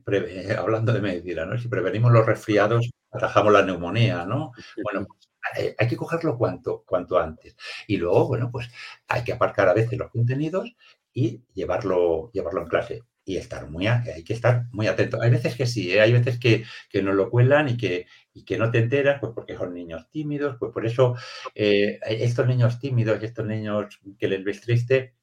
[0.04, 1.56] pre, hablando de medicina, ¿no?
[1.56, 4.52] si prevenimos los resfriados, atajamos la neumonía, ¿no?
[4.82, 5.06] Bueno,
[5.54, 7.56] pues, hay que cogerlo cuanto, cuanto antes.
[7.86, 8.68] Y luego, bueno, pues
[9.08, 10.74] hay que aparcar a veces los contenidos
[11.12, 13.02] y llevarlo, llevarlo en clase.
[13.24, 15.22] y estar muy hay que estar muy atento.
[15.22, 16.00] Hay veces que sí, ¿eh?
[16.00, 19.32] hay veces que, que nos lo cuelan y que, y que no te enteras, pues
[19.34, 21.14] porque son niños tímidos, pues por eso
[21.54, 25.14] eh, estos niños tímidos y estos niños que les ves triste,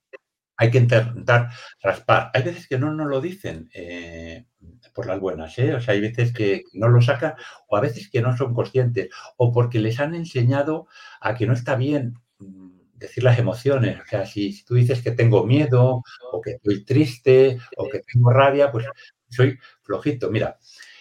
[0.59, 1.49] hay que intentar
[1.81, 2.31] raspar.
[2.33, 4.45] Hay veces que no nos lo dicen eh,
[4.93, 5.73] por las buenas, ¿eh?
[5.73, 7.35] O sea, hay veces que no lo sacan
[7.69, 10.87] o a veces que no son conscientes o porque les han enseñado
[11.21, 14.01] a que no está bien mm, decir las emociones.
[14.01, 18.29] O sea, si, tú dices que tengo miedo o que estoy triste o que tengo
[18.31, 18.85] rabia, pues
[19.29, 20.29] soy flojito.
[20.29, 20.57] Mira,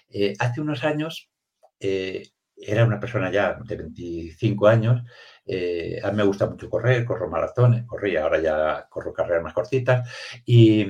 [0.08, 1.28] eh, hace unos años
[1.80, 5.02] era una persona ya de 25 años
[5.48, 9.54] eh, a mí me gusta mucho correr, corro maratones, corría, ahora ya corro carreras más
[9.54, 10.08] cortitas.
[10.44, 10.86] Y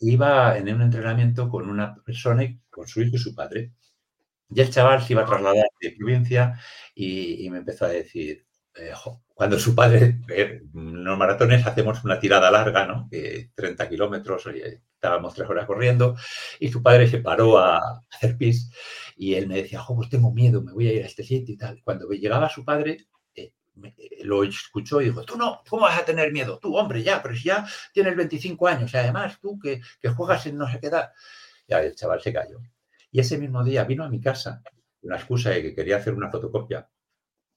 [0.00, 3.72] iba en un entrenamiento con una persona, con su hijo y su padre.
[4.50, 6.60] Y el chaval se iba a trasladar de provincia
[6.94, 8.92] y, me empezó a decir, eh,
[9.34, 13.08] cuando su padre, eh, los maratones hacemos una tirada larga, ¿no?
[13.54, 14.44] 30 kilómetros,
[15.02, 16.16] estábamos tres horas corriendo,
[16.60, 18.70] y su padre se paró a hacer pis
[19.16, 21.56] y él me decía, pues tengo miedo, me voy a ir a este sitio y
[21.58, 21.80] tal.
[21.84, 23.06] Cuando llegaba su padre,
[24.24, 26.58] lo escuchó y dijo, tú no, ¿cómo vas a tener miedo?
[26.58, 29.80] Tú, hombre, ya, pero si ya tienes 25 años y además tú que,
[30.14, 31.12] juegas en no sé qué edad.
[31.66, 32.60] Ya el chaval se cayó.
[33.10, 34.62] Y ese mismo día vino a mi casa,
[35.02, 36.88] una excusa de que quería hacer una fotocopia,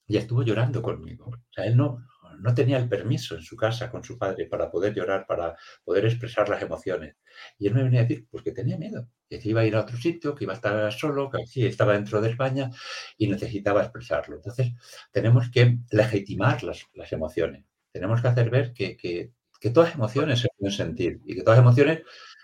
[0.08, 1.28] y estuvo llorando conmigo.
[1.28, 2.08] O sea, él no,
[2.40, 6.06] no tenía el permiso en su casa con su padre para poder llorar, para poder
[6.06, 7.16] expresar las emociones.
[7.58, 9.82] Y él me venía a decir, pues que tenía miedo, que iba a ir a
[9.82, 12.70] otro sitio, que iba a estar solo, que sí, estaba dentro de España
[13.18, 14.36] y necesitaba expresarlo.
[14.38, 14.74] Entonces,
[15.12, 17.66] tenemos que legitimar las, emociones.
[17.92, 19.32] Tenemos que hacer ver que, que,
[19.74, 22.04] todas las emociones se pueden sentir y que todas las emociones,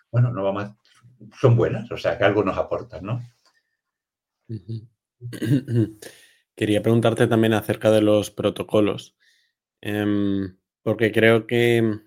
[0.09, 0.71] bueno, no vamos
[1.39, 3.21] son buenas, o sea, que algo nos aportan, ¿no?
[6.55, 9.15] Quería preguntarte también acerca de los protocolos.
[9.81, 11.99] Em, porque creo que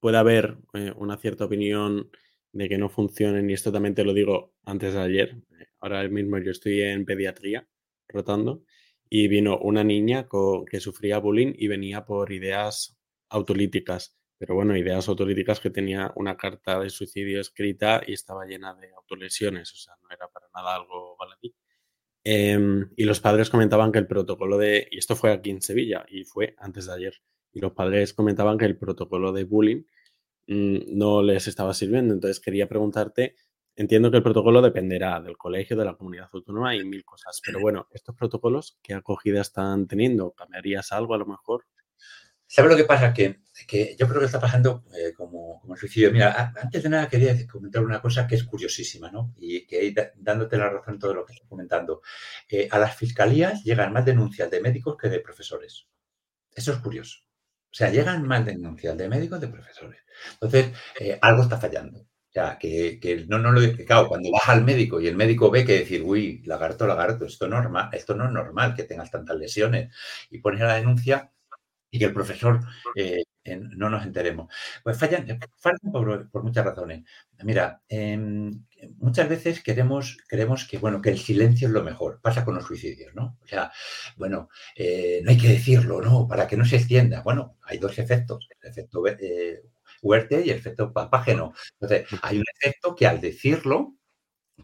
[0.00, 2.10] puede haber eh, una cierta opinión
[2.52, 5.36] de que no funcionen, y esto también te lo digo antes de ayer.
[5.80, 7.68] Ahora mismo yo estoy en pediatría
[8.08, 8.64] rotando
[9.10, 10.28] y vino una niña
[10.70, 12.96] que sufría bullying y venía por ideas
[13.30, 18.74] autolíticas, pero bueno, ideas autolíticas que tenía una carta de suicidio escrita y estaba llena
[18.74, 21.54] de autolesiones, o sea, no era para nada algo baladí.
[22.24, 26.04] Em, y los padres comentaban que el protocolo de, y esto fue aquí en Sevilla
[26.08, 27.14] y fue antes de ayer,
[27.52, 29.84] y los padres comentaban que el protocolo de bullying
[30.46, 32.14] mm, no les estaba sirviendo.
[32.14, 33.36] Entonces quería preguntarte,
[33.76, 37.60] entiendo que el protocolo dependerá del colegio, de la comunidad autónoma y mil cosas, pero
[37.60, 40.32] bueno, estos protocolos, ¿qué acogida están teniendo?
[40.32, 41.64] ¿Cambiarías algo a lo mejor?
[42.50, 43.12] ¿Sabes lo que pasa?
[43.12, 46.10] Que, que yo creo que está pasando eh, como, como, el suicidio.
[46.10, 49.34] Mira, antes de nada quería comentar una cosa que es curiosísima, ¿no?
[49.36, 52.00] Y que dándote la razón en todo lo que estoy comentando.
[52.48, 55.88] Eh, a las fiscalías llegan más denuncias de médicos que de profesores.
[56.54, 57.18] Eso es curioso.
[57.70, 60.00] O sea, llegan más denuncias de médicos que de profesores.
[60.32, 62.00] Entonces, eh, algo está fallando.
[62.00, 64.08] O sea, que, que, no, no lo he explicado.
[64.08, 67.90] Cuando vas al médico y el médico ve que decir, uy, lagarto, lagarto, esto, normal,
[67.92, 69.94] esto no es normal que tengas tantas lesiones,
[70.30, 71.30] y pones la denuncia,
[71.90, 72.60] y que el profesor
[72.94, 73.22] eh,
[73.56, 74.52] no nos enteremos.
[74.82, 75.92] Pues fallan, fallan
[76.30, 77.04] por, muchas razones.
[77.42, 78.64] Mira, em,
[78.98, 82.20] muchas veces queremos, creemos que, bueno, que el silencio es lo mejor.
[82.20, 83.38] Pasa con los suicidios, ¿no?
[83.42, 83.72] O sea,
[84.16, 86.28] bueno, eh, no hay que decirlo, ¿no?
[86.28, 87.22] Para que no se extienda.
[87.22, 89.62] Bueno, hay dos efectos, el efecto eh,
[90.02, 91.54] Huerte y el efecto papágeno.
[91.80, 93.94] Entonces, hay un efecto que al decirlo,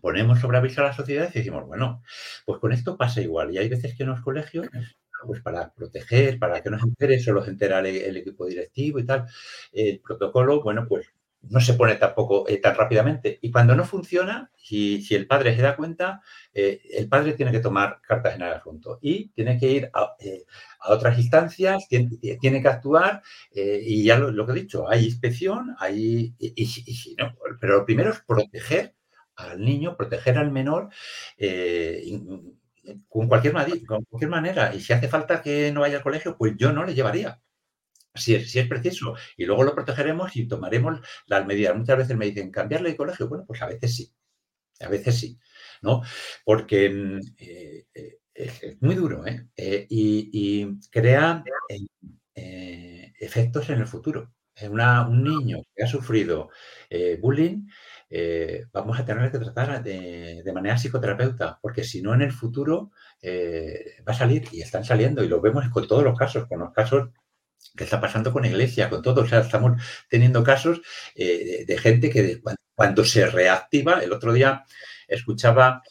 [0.00, 2.02] ponemos sobre aviso a la sociedad y decimos, bueno,
[2.44, 3.52] pues con esto pasa igual.
[3.52, 4.68] Y hay veces que en los colegios
[5.26, 9.06] pues para proteger, para que no se entere, solo se entera el, equipo directivo y
[9.06, 9.26] tal.
[9.72, 11.06] El protocolo, bueno, pues
[11.50, 13.38] no se pone tampoco eh, tan rápidamente.
[13.42, 16.22] Y cuando no funciona, si, si el padre se da cuenta,
[16.52, 20.14] eh, el padre tiene que tomar cartas en el asunto y tiene que ir a,
[20.18, 20.44] eh,
[20.88, 23.22] otras instancias, tiene, que actuar
[23.52, 28.20] y ya lo, que he dicho, hay inspección, hay, y, no, pero lo primero es
[28.20, 28.94] proteger
[29.36, 30.90] al niño, proteger al menor
[33.08, 33.54] con cualquier,
[33.86, 34.74] con cualquier manera.
[34.74, 37.40] Y si hace falta que no vaya al colegio, pues yo no le llevaría.
[38.14, 39.14] Si es, si es preciso.
[39.36, 41.76] Y luego lo protegeremos y tomaremos las medidas.
[41.76, 43.28] Muchas veces me dicen, ¿cambiarle de colegio?
[43.28, 44.12] Bueno, pues a veces sí.
[44.80, 45.38] A veces sí.
[45.84, 46.02] ¿no?
[46.44, 49.46] Porque mm, eh, eh, es, muy duro, ¿eh?
[49.56, 51.44] eh y, crea
[53.20, 54.34] efectos en el futuro.
[54.62, 56.50] un niño que ha sufrido
[57.20, 57.66] bullying
[58.10, 62.90] eh, vamos a tener que tratar de, manera psicoterapeuta, porque si no en el futuro
[63.20, 66.60] eh, va a salir y están saliendo y lo vemos con todos los casos, con
[66.60, 67.10] los casos
[67.76, 69.22] que está pasando con la iglesia, con todo.
[69.22, 70.80] O sea, estamos teniendo casos
[71.14, 72.40] eh, de, gente que
[72.74, 74.64] cuando, se reactiva, el otro día
[75.08, 75.82] escuchaba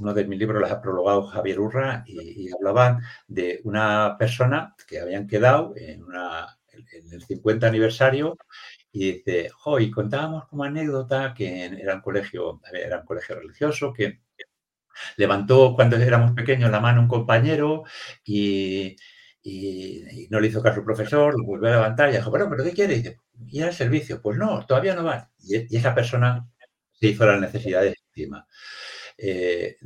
[0.00, 5.00] uno de mis libros, los ha prologado Javier Urra, y, hablaban de una persona que
[5.00, 6.04] habían quedado en
[7.12, 8.36] el 50 aniversario
[8.98, 13.92] y dice, jo, y contábamos como anécdota que era un colegio, era un colegio religioso,
[13.92, 14.22] que
[15.18, 17.84] levantó cuando éramos pequeños la mano un compañero
[18.24, 18.96] y,
[19.42, 22.64] y, no le hizo caso al profesor, lo volvió a levantar y dijo, bueno, ¿pero
[22.64, 22.94] qué quiere?
[22.94, 24.22] Y dice, ir al servicio.
[24.22, 25.30] Pues no, todavía no va.
[25.40, 26.48] Y, esa persona
[26.92, 28.46] se hizo las necesidades encima.
[29.18, 29.76] Eh,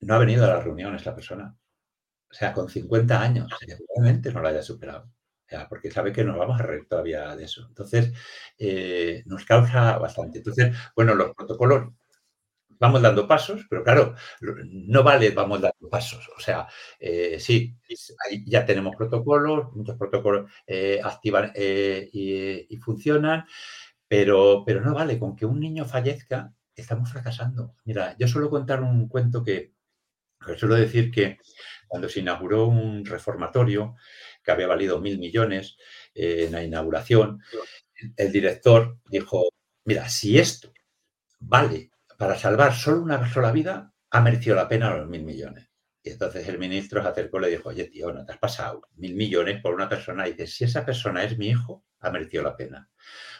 [0.00, 1.56] no ha venido a la reunión esta persona.
[2.30, 5.10] O sea, con 50 años, seguramente no la haya superado
[5.68, 7.66] porque sabe que nos vamos a reír todavía de eso.
[7.68, 8.12] Entonces,
[8.58, 10.38] eh, nos causa bastante.
[10.38, 11.92] Entonces, bueno, los protocolos,
[12.78, 16.28] vamos dando pasos, pero claro, no vale vamos dando pasos.
[16.36, 16.66] O sea,
[16.98, 17.76] eh, sí,
[18.46, 23.44] ya tenemos protocolos, muchos protocolos eh, activan y, funcionan,
[24.08, 27.74] pero, pero no vale, con que un niño fallezca, estamos fracasando.
[27.84, 29.74] Mira, yo suelo contar un cuento que,
[30.44, 31.38] que suelo decir que
[31.90, 33.96] cuando se inauguró un reformatorio,
[34.42, 35.76] que había valido mil millones
[36.14, 37.40] eh, en la inauguración,
[38.16, 39.48] el director dijo,
[39.84, 40.72] mira, si esto
[41.38, 45.68] vale para salvar solo una sola vida, ha merecido la pena los mil millones.
[46.02, 48.82] Y entonces el ministro se acercó y le dijo, oye, tío, no te has pasado
[48.96, 50.26] mil millones por una persona.
[50.26, 52.90] Y dice, si esa persona es mi hijo, ha merecido la pena.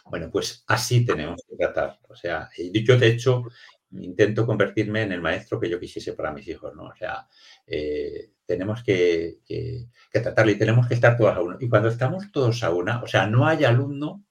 [0.04, 1.98] Bueno, pues así tenemos que tratar.
[2.08, 3.44] O sea, yo de hecho
[3.92, 6.84] intento convertirme en el maestro que yo quisiese para mis hijos, ¿no?
[6.84, 7.26] O sea,
[7.66, 9.38] eh, tenemos que,
[10.12, 11.56] tratarlo y tenemos que estar todos a uno.
[11.60, 14.24] Y cuando estamos todos a una, o sea, no hay alumno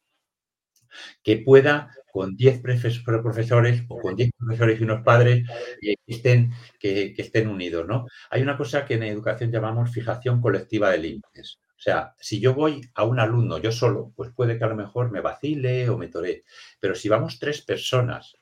[1.24, 5.48] que pueda con 10 profesores o con 10 profesores y unos padres
[5.80, 8.08] que estén, que, unidos, ¿no?
[8.32, 11.60] Hay una cosa que en educación llamamos fijación colectiva de límites.
[11.78, 14.76] O sea, si yo voy a un alumno yo solo, pues puede que a lo
[14.76, 16.44] mejor me vacile o me toree.
[16.80, 18.36] Pero si vamos tres personas,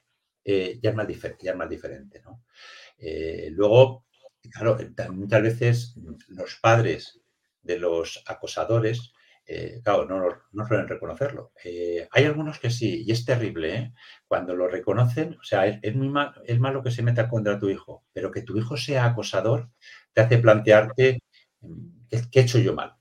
[0.47, 1.07] eh, ya, es más
[1.41, 2.45] ya, más diferente, ¿no?
[2.97, 4.05] Eh, luego,
[4.51, 4.77] claro,
[5.11, 5.95] muchas veces
[6.29, 7.21] los padres
[7.61, 9.11] de los acosadores,
[9.45, 10.05] eh, claro,
[10.53, 11.51] no, suelen reconocerlo.
[11.63, 13.93] Eh, hay algunos que sí, y es terrible, ¿eh?
[14.27, 16.13] Cuando lo reconocen, o sea, es, muy
[16.45, 19.69] es malo que se meta contra tu hijo, pero que tu hijo sea acosador
[20.13, 21.19] te hace plantearte
[21.61, 22.91] mm, qué, he hecho yo mal.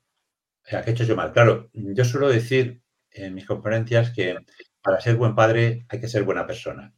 [0.65, 1.33] O sea, qué he hecho yo mal.
[1.33, 4.37] Claro, yo suelo decir en mis conferencias que
[4.83, 6.95] para ser buen padre hay que ser buena persona.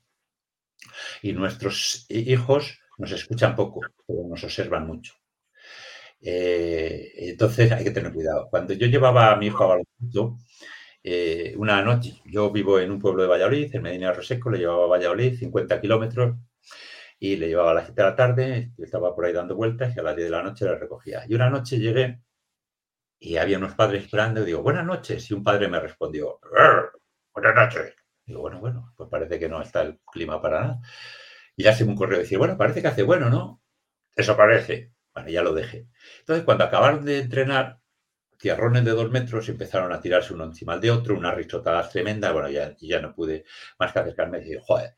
[1.23, 5.15] Y nuestros hijos nos escuchan poco, pero nos observan mucho.
[6.21, 8.49] Eh, entonces hay que tener cuidado.
[8.51, 10.39] Cuando yo llevaba a mi hijo a baloncesto,
[11.03, 14.85] eh, una noche, yo vivo en un pueblo de Valladolid, en Medina Roseco, le llevaba
[14.85, 16.37] a Valladolid 50 kilómetros
[17.19, 20.01] y le llevaba a las 7 de la tarde, estaba por ahí dando vueltas y
[20.01, 21.25] a las 10 de la noche le recogía.
[21.29, 22.21] Y una noche llegué
[23.21, 25.31] y había unos padres esperando y digo, buenas noches.
[25.31, 26.41] Y un padre me respondió,
[27.35, 27.95] buenas noches.
[28.29, 30.81] Digo, bueno, bueno, pues parece que no está el clima para nada.
[31.57, 33.63] Y ya me un correo decir, bueno, parece que hace bueno, ¿no?
[34.15, 34.93] Eso parece.
[35.15, 35.89] Bueno, ya lo dejé.
[36.21, 37.81] Entonces, cuando acabaron de entrenar,
[38.39, 42.33] tierrones de dos metros empezaron a tirarse uno encima de otro, una risotadas tremenda.
[42.33, 43.45] Bueno, ya, ya no pude
[43.79, 44.95] más que acercarme y decir, joder,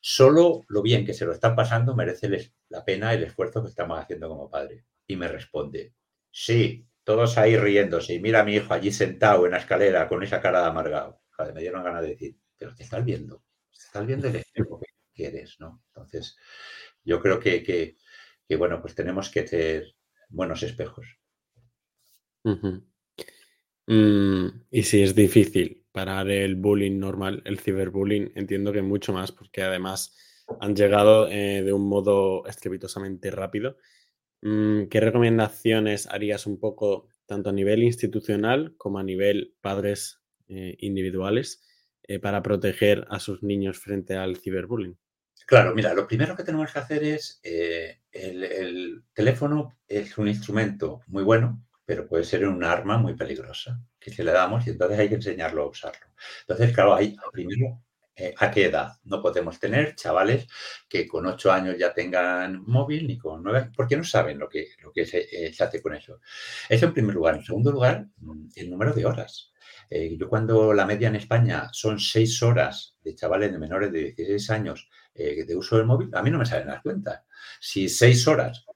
[0.00, 3.98] solo lo bien que se lo están pasando merece la pena el esfuerzo que estamos
[3.98, 4.84] haciendo como padre.
[5.06, 5.94] Y me responde,
[6.30, 8.14] sí, todos ahí riéndose.
[8.14, 11.20] Y mira a mi hijo allí sentado en la escalera con esa cara de amargado.
[11.54, 14.80] Me dieron ganas de decir, pero te estás viendo, te estás viendo el espejo
[15.18, 15.82] quieres, ¿no?
[15.88, 16.36] Entonces,
[17.04, 17.96] yo creo que,
[18.56, 19.96] bueno, pues tenemos que tener
[20.28, 21.06] buenos espejos.
[23.86, 29.32] Mm, y si es difícil parar el bullying normal, el ciberbullying, entiendo que mucho más,
[29.32, 30.16] porque además
[30.60, 33.76] han llegado eh, de un modo estrepitosamente rápido.
[34.42, 40.76] Mm, ¿Qué recomendaciones harías un poco tanto a nivel institucional como a nivel padres eh,
[40.78, 41.67] individuales
[42.08, 44.96] eh, para proteger a sus niños frente al ciberbullying?
[45.46, 51.00] Claro, mira, lo primero que tenemos que hacer es, eh, el, teléfono es un instrumento
[51.06, 54.98] muy bueno, pero puede ser un arma muy peligrosa, que se le damos y entonces
[54.98, 56.06] hay que enseñarlo a usarlo.
[56.40, 57.82] Entonces, claro, hay primero,
[58.18, 58.92] eh, ¿a qué edad?
[59.04, 60.46] No podemos tener chavales
[60.88, 64.70] que con ocho años ya tengan móvil ni con nueve, porque no saben lo que,
[64.82, 66.20] lo que se, eh, se hace con eso.
[66.68, 67.36] Eso en primer lugar.
[67.36, 69.52] En segundo lugar, mm, el número de horas.
[69.90, 74.50] yo cuando la media en España son seis horas de chavales de menores de 16
[74.50, 77.22] años eh, de uso del móvil, a mí no me salen las cuentas.
[77.60, 78.66] Si seis horas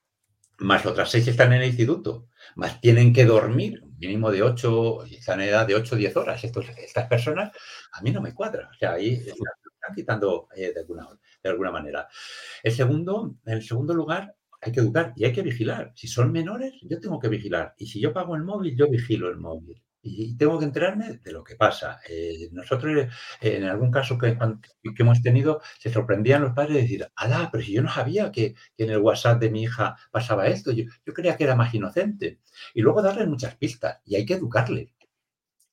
[0.59, 5.41] más otras seis están en el instituto, más tienen que dormir, mínimo de ocho, están
[5.41, 7.53] en edad de ocho o diez horas, estas personas,
[7.93, 8.69] a mí no me cuadra.
[8.71, 11.09] O sea, ahí están quitando eh, de, alguna,
[11.43, 12.09] de alguna manera.
[12.63, 15.93] El segundo, en el segundo lugar, hay que educar y hay que vigilar.
[15.95, 17.75] Si son menores, yo tengo que vigilar.
[17.79, 21.33] Y si yo pago el móvil, yo vigilo el móvil y tengo que enterarme de
[21.33, 22.01] lo que pasa.
[22.09, 23.09] Eh, nosotros, eh,
[23.41, 24.37] en algún caso que,
[24.99, 28.55] hemos tenido, se sorprendían los padres de decir, alá, pero si yo no sabía que,
[28.77, 32.41] en el WhatsApp de mi hija pasaba esto, yo, yo, creía que era más inocente.
[32.75, 34.93] Y luego darle muchas pistas y hay que educarle.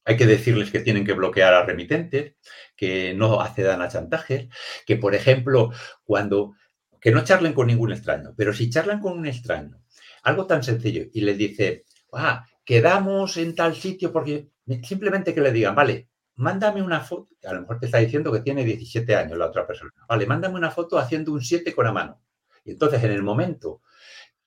[0.05, 2.35] Hay que decirles que tienen que bloquear a remitentes,
[2.75, 4.47] que no accedan a chantajes,
[4.85, 5.71] que, por ejemplo,
[6.03, 6.53] cuando
[7.01, 9.81] que no charlen con ningún extraño, pero si charlan con un extraño,
[10.23, 14.51] algo tan sencillo, y les dice, ah, quedamos en tal sitio porque
[14.83, 18.41] simplemente que le digan, vale, mándame una foto, a lo mejor te está diciendo que
[18.41, 21.91] tiene 17 años la otra persona, vale, mándame una foto haciendo un 7 con la
[21.91, 22.21] mano.
[22.63, 23.81] Y entonces en el momento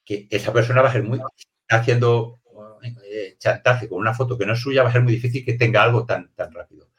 [0.04, 1.20] que esa persona va a ser muy,
[1.68, 2.38] haciendo
[3.02, 5.54] eh, chantaje con una foto que no es suya, va a ser muy difícil que
[5.54, 6.90] tenga algo tan, tan rápido.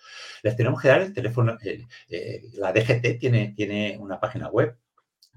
[0.42, 4.78] Les tenemos que dar el teléfono, eh, la DGT tiene, tiene una página web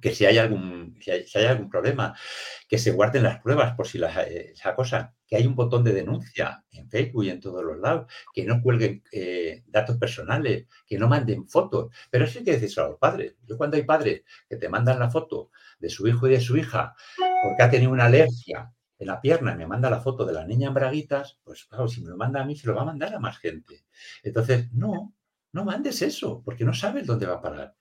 [0.00, 2.14] que si hay algún, si hay, algún problema,
[2.68, 5.82] que se guarden las pruebas por si las, eh, esa cosa, que hay un botón
[5.84, 10.66] de denuncia en Facebook y en todos los lados, que no cuelguen eh, datos personales,
[10.86, 11.94] que no manden fotos.
[12.10, 13.36] Pero eso hay que decirlo a los padres.
[13.46, 16.56] Yo cuando hay padres que te mandan la foto de su hijo y de su
[16.56, 20.32] hija porque ha tenido una alergia en la pierna y me manda la foto de
[20.32, 22.82] la niña en braguitas, pues claro, si me lo manda a mí, se lo va
[22.82, 23.84] a mandar a más gente.
[24.22, 25.14] Entonces, no,
[25.56, 27.74] no mandes eso, porque no sabes dónde va a parar.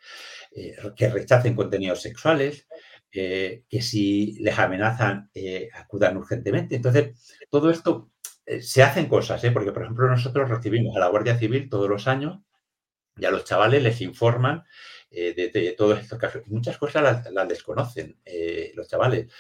[0.56, 2.68] Eh, que rechacen contenidos sexuales,
[3.12, 6.76] eh, que si les amenazan eh, acudan urgentemente.
[6.78, 7.20] Entonces,
[7.50, 8.12] todo esto
[8.62, 12.40] se hacen cosas, porque por ejemplo nosotros recibimos a la Guardia Civil todos los años
[13.18, 14.64] y a los chavales les informan
[15.10, 16.44] de, todos estos casos.
[16.46, 18.20] Muchas cosas las, desconocen
[18.76, 19.34] los chavales.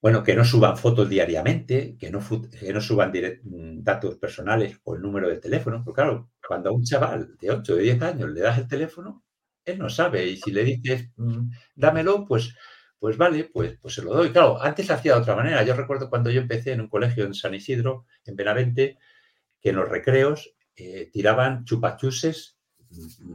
[0.00, 5.02] Bueno, que no suban fotos diariamente, que no, no suban mm, datos personales o el
[5.02, 5.82] número de teléfono.
[5.84, 8.68] Porque claro, cuando a un chaval de 8 o de 10 años le das el
[8.68, 9.24] teléfono,
[9.64, 10.26] él no sabe.
[10.26, 12.54] Y si le dices, mm, dámelo, pues,
[12.98, 14.30] pues vale, pues, pues se lo doy.
[14.30, 15.64] Claro, antes se hacía de otra manera.
[15.64, 18.98] Yo recuerdo cuando yo empecé en un colegio en San Isidro, en Benavente,
[19.60, 22.56] que en los recreos eh, tiraban chupachuses
[22.90, 23.32] mm,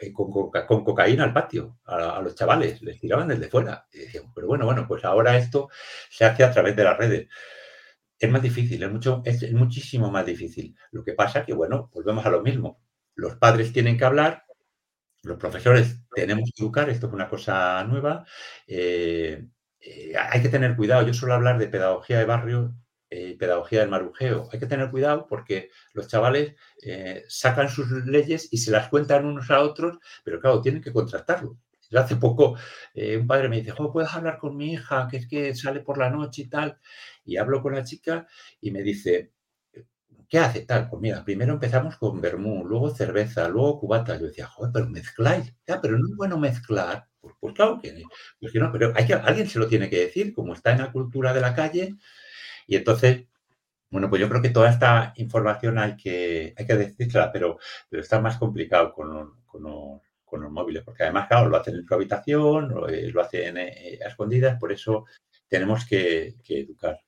[0.00, 3.86] eh, con, cocaína al patio, a, los chavales, les tiraban desde fuera.
[4.34, 5.68] pero bueno, bueno, pues ahora esto
[6.10, 7.28] se hace a través de las redes.
[8.18, 10.76] Es más difícil, es, mucho, es, muchísimo más difícil.
[10.92, 12.80] Lo que pasa que, bueno, volvemos a lo mismo.
[13.14, 14.44] Los padres tienen que hablar,
[15.22, 18.24] los profesores tenemos que educar, esto es una cosa nueva.
[18.66, 19.46] Eh,
[19.80, 21.06] eh, hay que tener cuidado.
[21.06, 22.74] Yo suelo hablar de pedagogía de barrio
[23.18, 24.46] eh, pedagogía del marujeo.
[24.52, 29.24] Hay que tener cuidado porque los chavales eh, sacan sus leyes y se las cuentan
[29.24, 31.56] unos a otros, pero claro, tienen que contrastarlo.
[31.94, 32.56] hace poco
[32.92, 35.08] eh, un padre me dice, ¿puedes hablar con mi hija?
[35.10, 36.78] Que es que sale por la noche y tal.
[37.24, 38.26] Y hablo con la chica
[38.60, 39.32] y me dice,
[40.28, 40.88] ¿qué hace tal?
[40.90, 44.18] Pues mira, primero empezamos con vermú, luego cerveza, luego cubata.
[44.18, 45.54] Yo decía, joder, pero mezcláis.
[45.66, 47.08] Ya, pero no es bueno mezclar.
[47.18, 48.02] Pues, pues claro que,
[48.40, 50.80] pues que no, pero hay que, alguien se lo tiene que decir, como está en
[50.80, 51.96] la cultura de la calle,
[52.66, 53.26] y entonces,
[53.90, 57.58] bueno, pues yo creo que toda esta información hay que, hay que decirla, pero,
[57.88, 61.94] pero está más complicado con, con, los, móviles, porque además, claro, lo hacen en su
[61.94, 65.06] habitación, lo, eh, hacen eh, a escondidas, por eso
[65.48, 67.00] tenemos que, educar.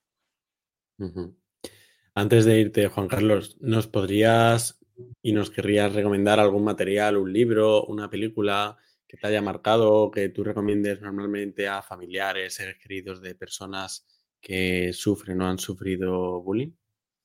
[2.15, 4.79] Antes de irte, Juan Carlos, ¿nos podrías
[5.23, 10.29] y nos querrías recomendar algún material, un libro, una película que te haya marcado, que
[10.29, 14.07] tú recomiendes normalmente a familiares, seres queridos de personas
[14.41, 16.73] que sufren o han sufrido bullying?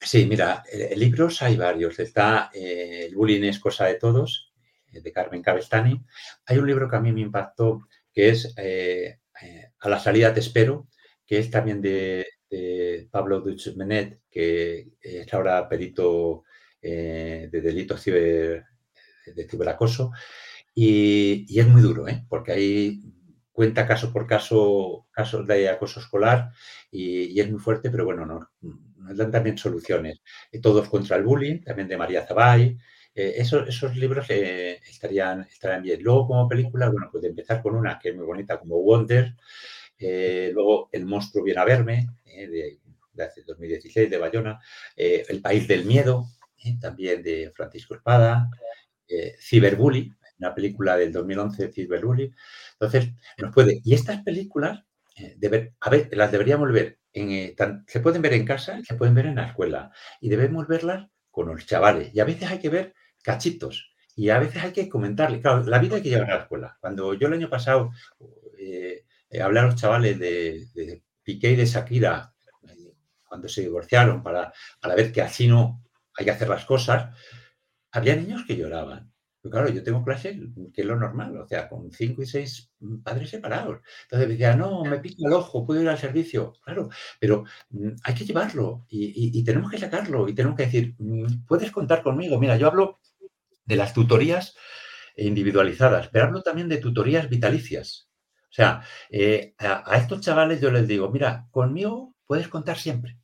[0.03, 1.99] Sí, mira, eh, libros hay varios.
[1.99, 4.53] Está eh, El bullying es cosa de todos,
[4.91, 6.03] eh, de Carmen Cabestani.
[6.45, 8.53] Hay un libro que a mí me impactó, que es
[9.79, 10.87] A la salida te espero,
[11.25, 12.27] que es también de,
[13.11, 16.43] Pablo Duchmenet, que es ahora perito
[16.81, 18.63] de delitos de
[19.49, 20.11] ciberacoso.
[20.75, 23.01] Y, y, es muy duro, porque hay
[23.53, 26.51] cuenta caso por caso casos de acoso escolar
[26.91, 28.49] y, es muy fuerte, pero bueno, no,
[28.97, 30.21] nos dan también soluciones.
[30.51, 32.77] Eh, todos contra el bullying, también de María Zabay.
[33.15, 36.01] Eh, esos, esos, libros eh, estarían, estarían bien.
[36.03, 39.35] Luego, como película, bueno, pues empezar con una que es muy bonita, como Wonder.
[39.99, 42.79] luego, El monstruo viene a verme, de,
[43.13, 44.59] de, hace 2016, de Bayona.
[44.95, 46.25] el país del miedo,
[46.81, 48.49] también de Francisco Espada.
[49.39, 52.33] Cyberbully, una película del 2011 de Cyberbully.
[52.73, 53.81] Entonces, nos puede.
[53.83, 54.83] Y estas películas,
[55.15, 55.37] eh,
[55.79, 56.99] a ver, las deberíamos ver.
[57.13, 57.55] En, eh,
[57.87, 59.91] se pueden ver en casa, se pueden ver en la escuela.
[60.19, 62.13] Y debemos verlas con los chavales.
[62.13, 63.91] Y a veces hay que ver cachitos.
[64.15, 65.41] Y a veces hay que comentarle.
[65.41, 66.77] Claro, la vida hay que llevar a la escuela.
[66.79, 67.91] Cuando yo el año pasado
[68.57, 69.05] eh,
[69.41, 72.33] hablé a los chavales de, Piqué y de Shakira,
[73.23, 75.81] cuando se divorciaron, para, para ver que así no
[76.15, 77.15] hay que hacer las cosas,
[77.91, 79.12] había niños que lloraban
[79.49, 80.39] claro, yo tengo clase
[80.73, 82.71] que es lo normal, o sea, con cinco y seis
[83.03, 83.81] padres separados.
[84.03, 86.53] Entonces decía, no, me pica el ojo, puedo ir al servicio.
[86.63, 86.89] Claro,
[87.19, 91.71] pero mm, hay que llevarlo y, tenemos que sacarlo y tenemos que decir, mm, puedes
[91.71, 92.39] contar conmigo.
[92.39, 92.99] Mira, yo hablo
[93.65, 94.55] de las tutorías
[95.17, 98.09] individualizadas, pero hablo también de tutorías vitalicias.
[98.49, 103.17] O sea, eh, a, estos chavales yo les digo, mira, conmigo puedes contar siempre.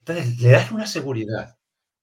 [0.00, 1.56] Entonces, le das una seguridad.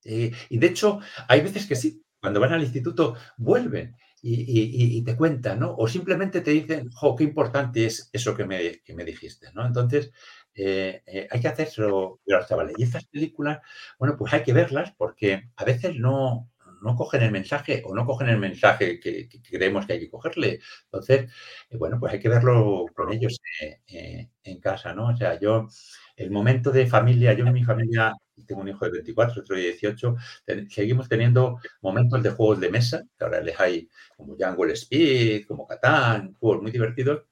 [0.03, 5.17] Eh, y de hecho, hay veces que sí, cuando van al instituto vuelven y, te
[5.17, 5.75] cuentan, ¿no?
[5.75, 9.65] O simplemente te dicen, jo, qué importante es eso que me, dijiste, ¿no?
[9.65, 10.13] Entonces,
[10.55, 12.75] eh, eh, hay que hacérselo a los chavales.
[12.77, 13.59] Y estas películas,
[13.99, 16.49] bueno, pues hay que verlas porque a veces no,
[16.83, 20.59] no cogen el mensaje o no cogen el mensaje que, creemos que hay que cogerle.
[20.85, 21.31] Entonces,
[21.69, 25.07] eh, bueno, pues hay que verlo con ellos eh, eh, en casa, ¿no?
[25.07, 25.67] O sea, yo,
[26.15, 28.13] el momento de familia, yo en mi familia
[28.47, 30.15] tengo un hijo de 24, otro de 18,
[30.45, 35.45] ten- seguimos teniendo momentos de juegos de mesa, que ahora les hay como Jungle Speed,
[35.47, 37.23] como Catán, juegos muy divertidos,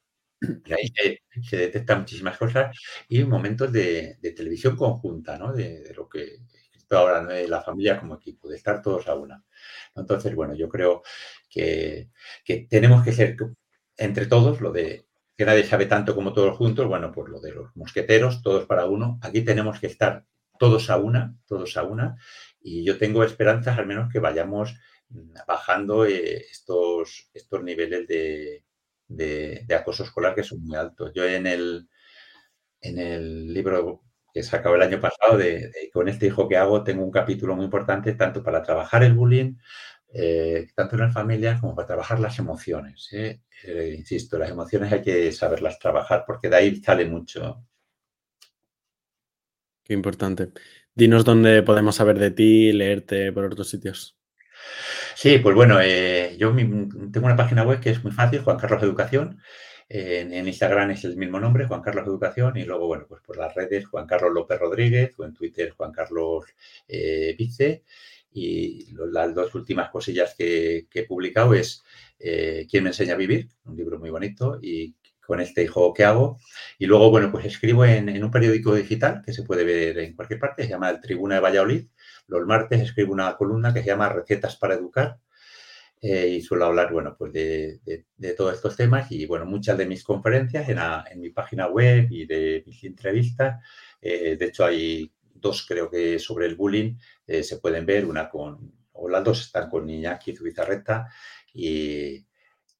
[0.65, 2.75] y ahí se, detectan muchísimas cosas,
[3.09, 5.53] y momentos de, televisión conjunta, ¿no?
[5.53, 6.37] De, lo que
[6.97, 7.23] ahora.
[7.25, 9.43] De la familia como equipo, de estar todos a una.
[9.95, 11.03] Entonces, bueno, yo creo
[11.49, 12.09] que,
[12.45, 13.35] que tenemos que ser
[13.97, 15.05] entre todos, lo de
[15.37, 18.85] que nadie sabe tanto como todos juntos, bueno, pues lo de los mosqueteros, todos para
[18.85, 20.25] uno, aquí tenemos que estar
[20.59, 22.15] todos a una, todos a una,
[22.61, 24.75] y yo tengo esperanzas al menos que vayamos
[25.47, 28.63] bajando eh, estos, estos niveles de,
[29.07, 31.11] de- de acoso escolar que son muy altos.
[31.13, 31.89] Yo en el,
[32.81, 34.03] en el libro
[34.33, 37.11] que se acabó el año pasado de, de Con este hijo que hago, tengo un
[37.11, 39.55] capítulo muy importante tanto para trabajar el bullying,
[40.13, 43.09] eh, tanto en las familias como para trabajar las emociones.
[43.13, 43.41] ¿eh?
[43.65, 47.63] Eh, insisto, las emociones hay que saberlas trabajar porque de ahí sale mucho.
[49.83, 50.51] Qué importante.
[50.95, 54.17] Dinos dónde podemos saber de ti, leerte por otros sitios.
[55.15, 55.77] Sí, pues bueno,
[56.37, 59.39] yo mi- tengo una página web que es muy fácil, Juan Carlos Educación.
[59.93, 63.53] En, Instagram es el mismo nombre, Juan Carlos Educación, y luego, bueno, pues por las
[63.53, 66.45] redes, Juan Carlos López Rodríguez, o en Twitter, Juan Carlos
[66.87, 67.83] eh, Vice.
[68.33, 71.83] Y las dos últimas cosillas que, que he publicado es
[72.19, 73.49] eh, ¿Quién me enseña a vivir?
[73.65, 76.39] Un libro muy bonito, y con este hijo que hago.
[76.79, 80.15] Y luego, bueno, pues escribo en, en un periódico digital que se puede ver en
[80.15, 81.87] cualquier parte, se llama El Tribuna de Valladolid.
[82.27, 85.19] Los martes escribo una columna que se llama Recetas para Educar
[86.01, 87.79] eh, y suelo hablar, bueno, pues de,
[88.17, 90.79] de- todos estos temas y, bueno, muchas de mis conferencias en,
[91.11, 93.63] en mi página web y de mis entrevistas.
[94.01, 96.95] eh, de hecho, hay dos, creo que sobre el bullying
[97.27, 101.07] eh, se pueden ver, una con, o las dos están con Iñaki Zubizarreta
[101.53, 102.25] y,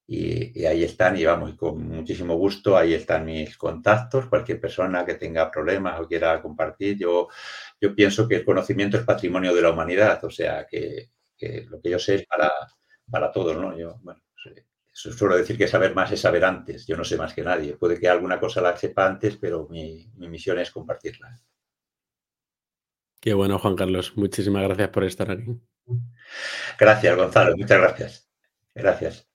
[0.06, 5.04] y, y ahí están, y vamos, con muchísimo gusto, ahí están mis contactos, cualquier persona
[5.06, 7.28] que tenga problemas o quiera compartir, yo,
[7.80, 11.10] yo pienso que el conocimiento es patrimonio de la humanidad, o sea, que
[11.68, 12.50] lo que yo sé es para,
[13.12, 13.78] para todos, ¿no?
[13.78, 14.22] Yo, bueno,
[14.90, 18.00] suelo decir que saber más es saber antes, yo no sé más que nadie, puede
[18.00, 21.38] que alguna cosa la sepa antes, pero mi, mi misión es compartirla.
[23.20, 24.16] Qué bueno, Juan Carlos.
[24.16, 25.60] Muchísimas gracias por estar aquí.
[26.78, 28.28] Gracias, Gonzalo, muchas gracias.
[28.74, 29.28] Gracias.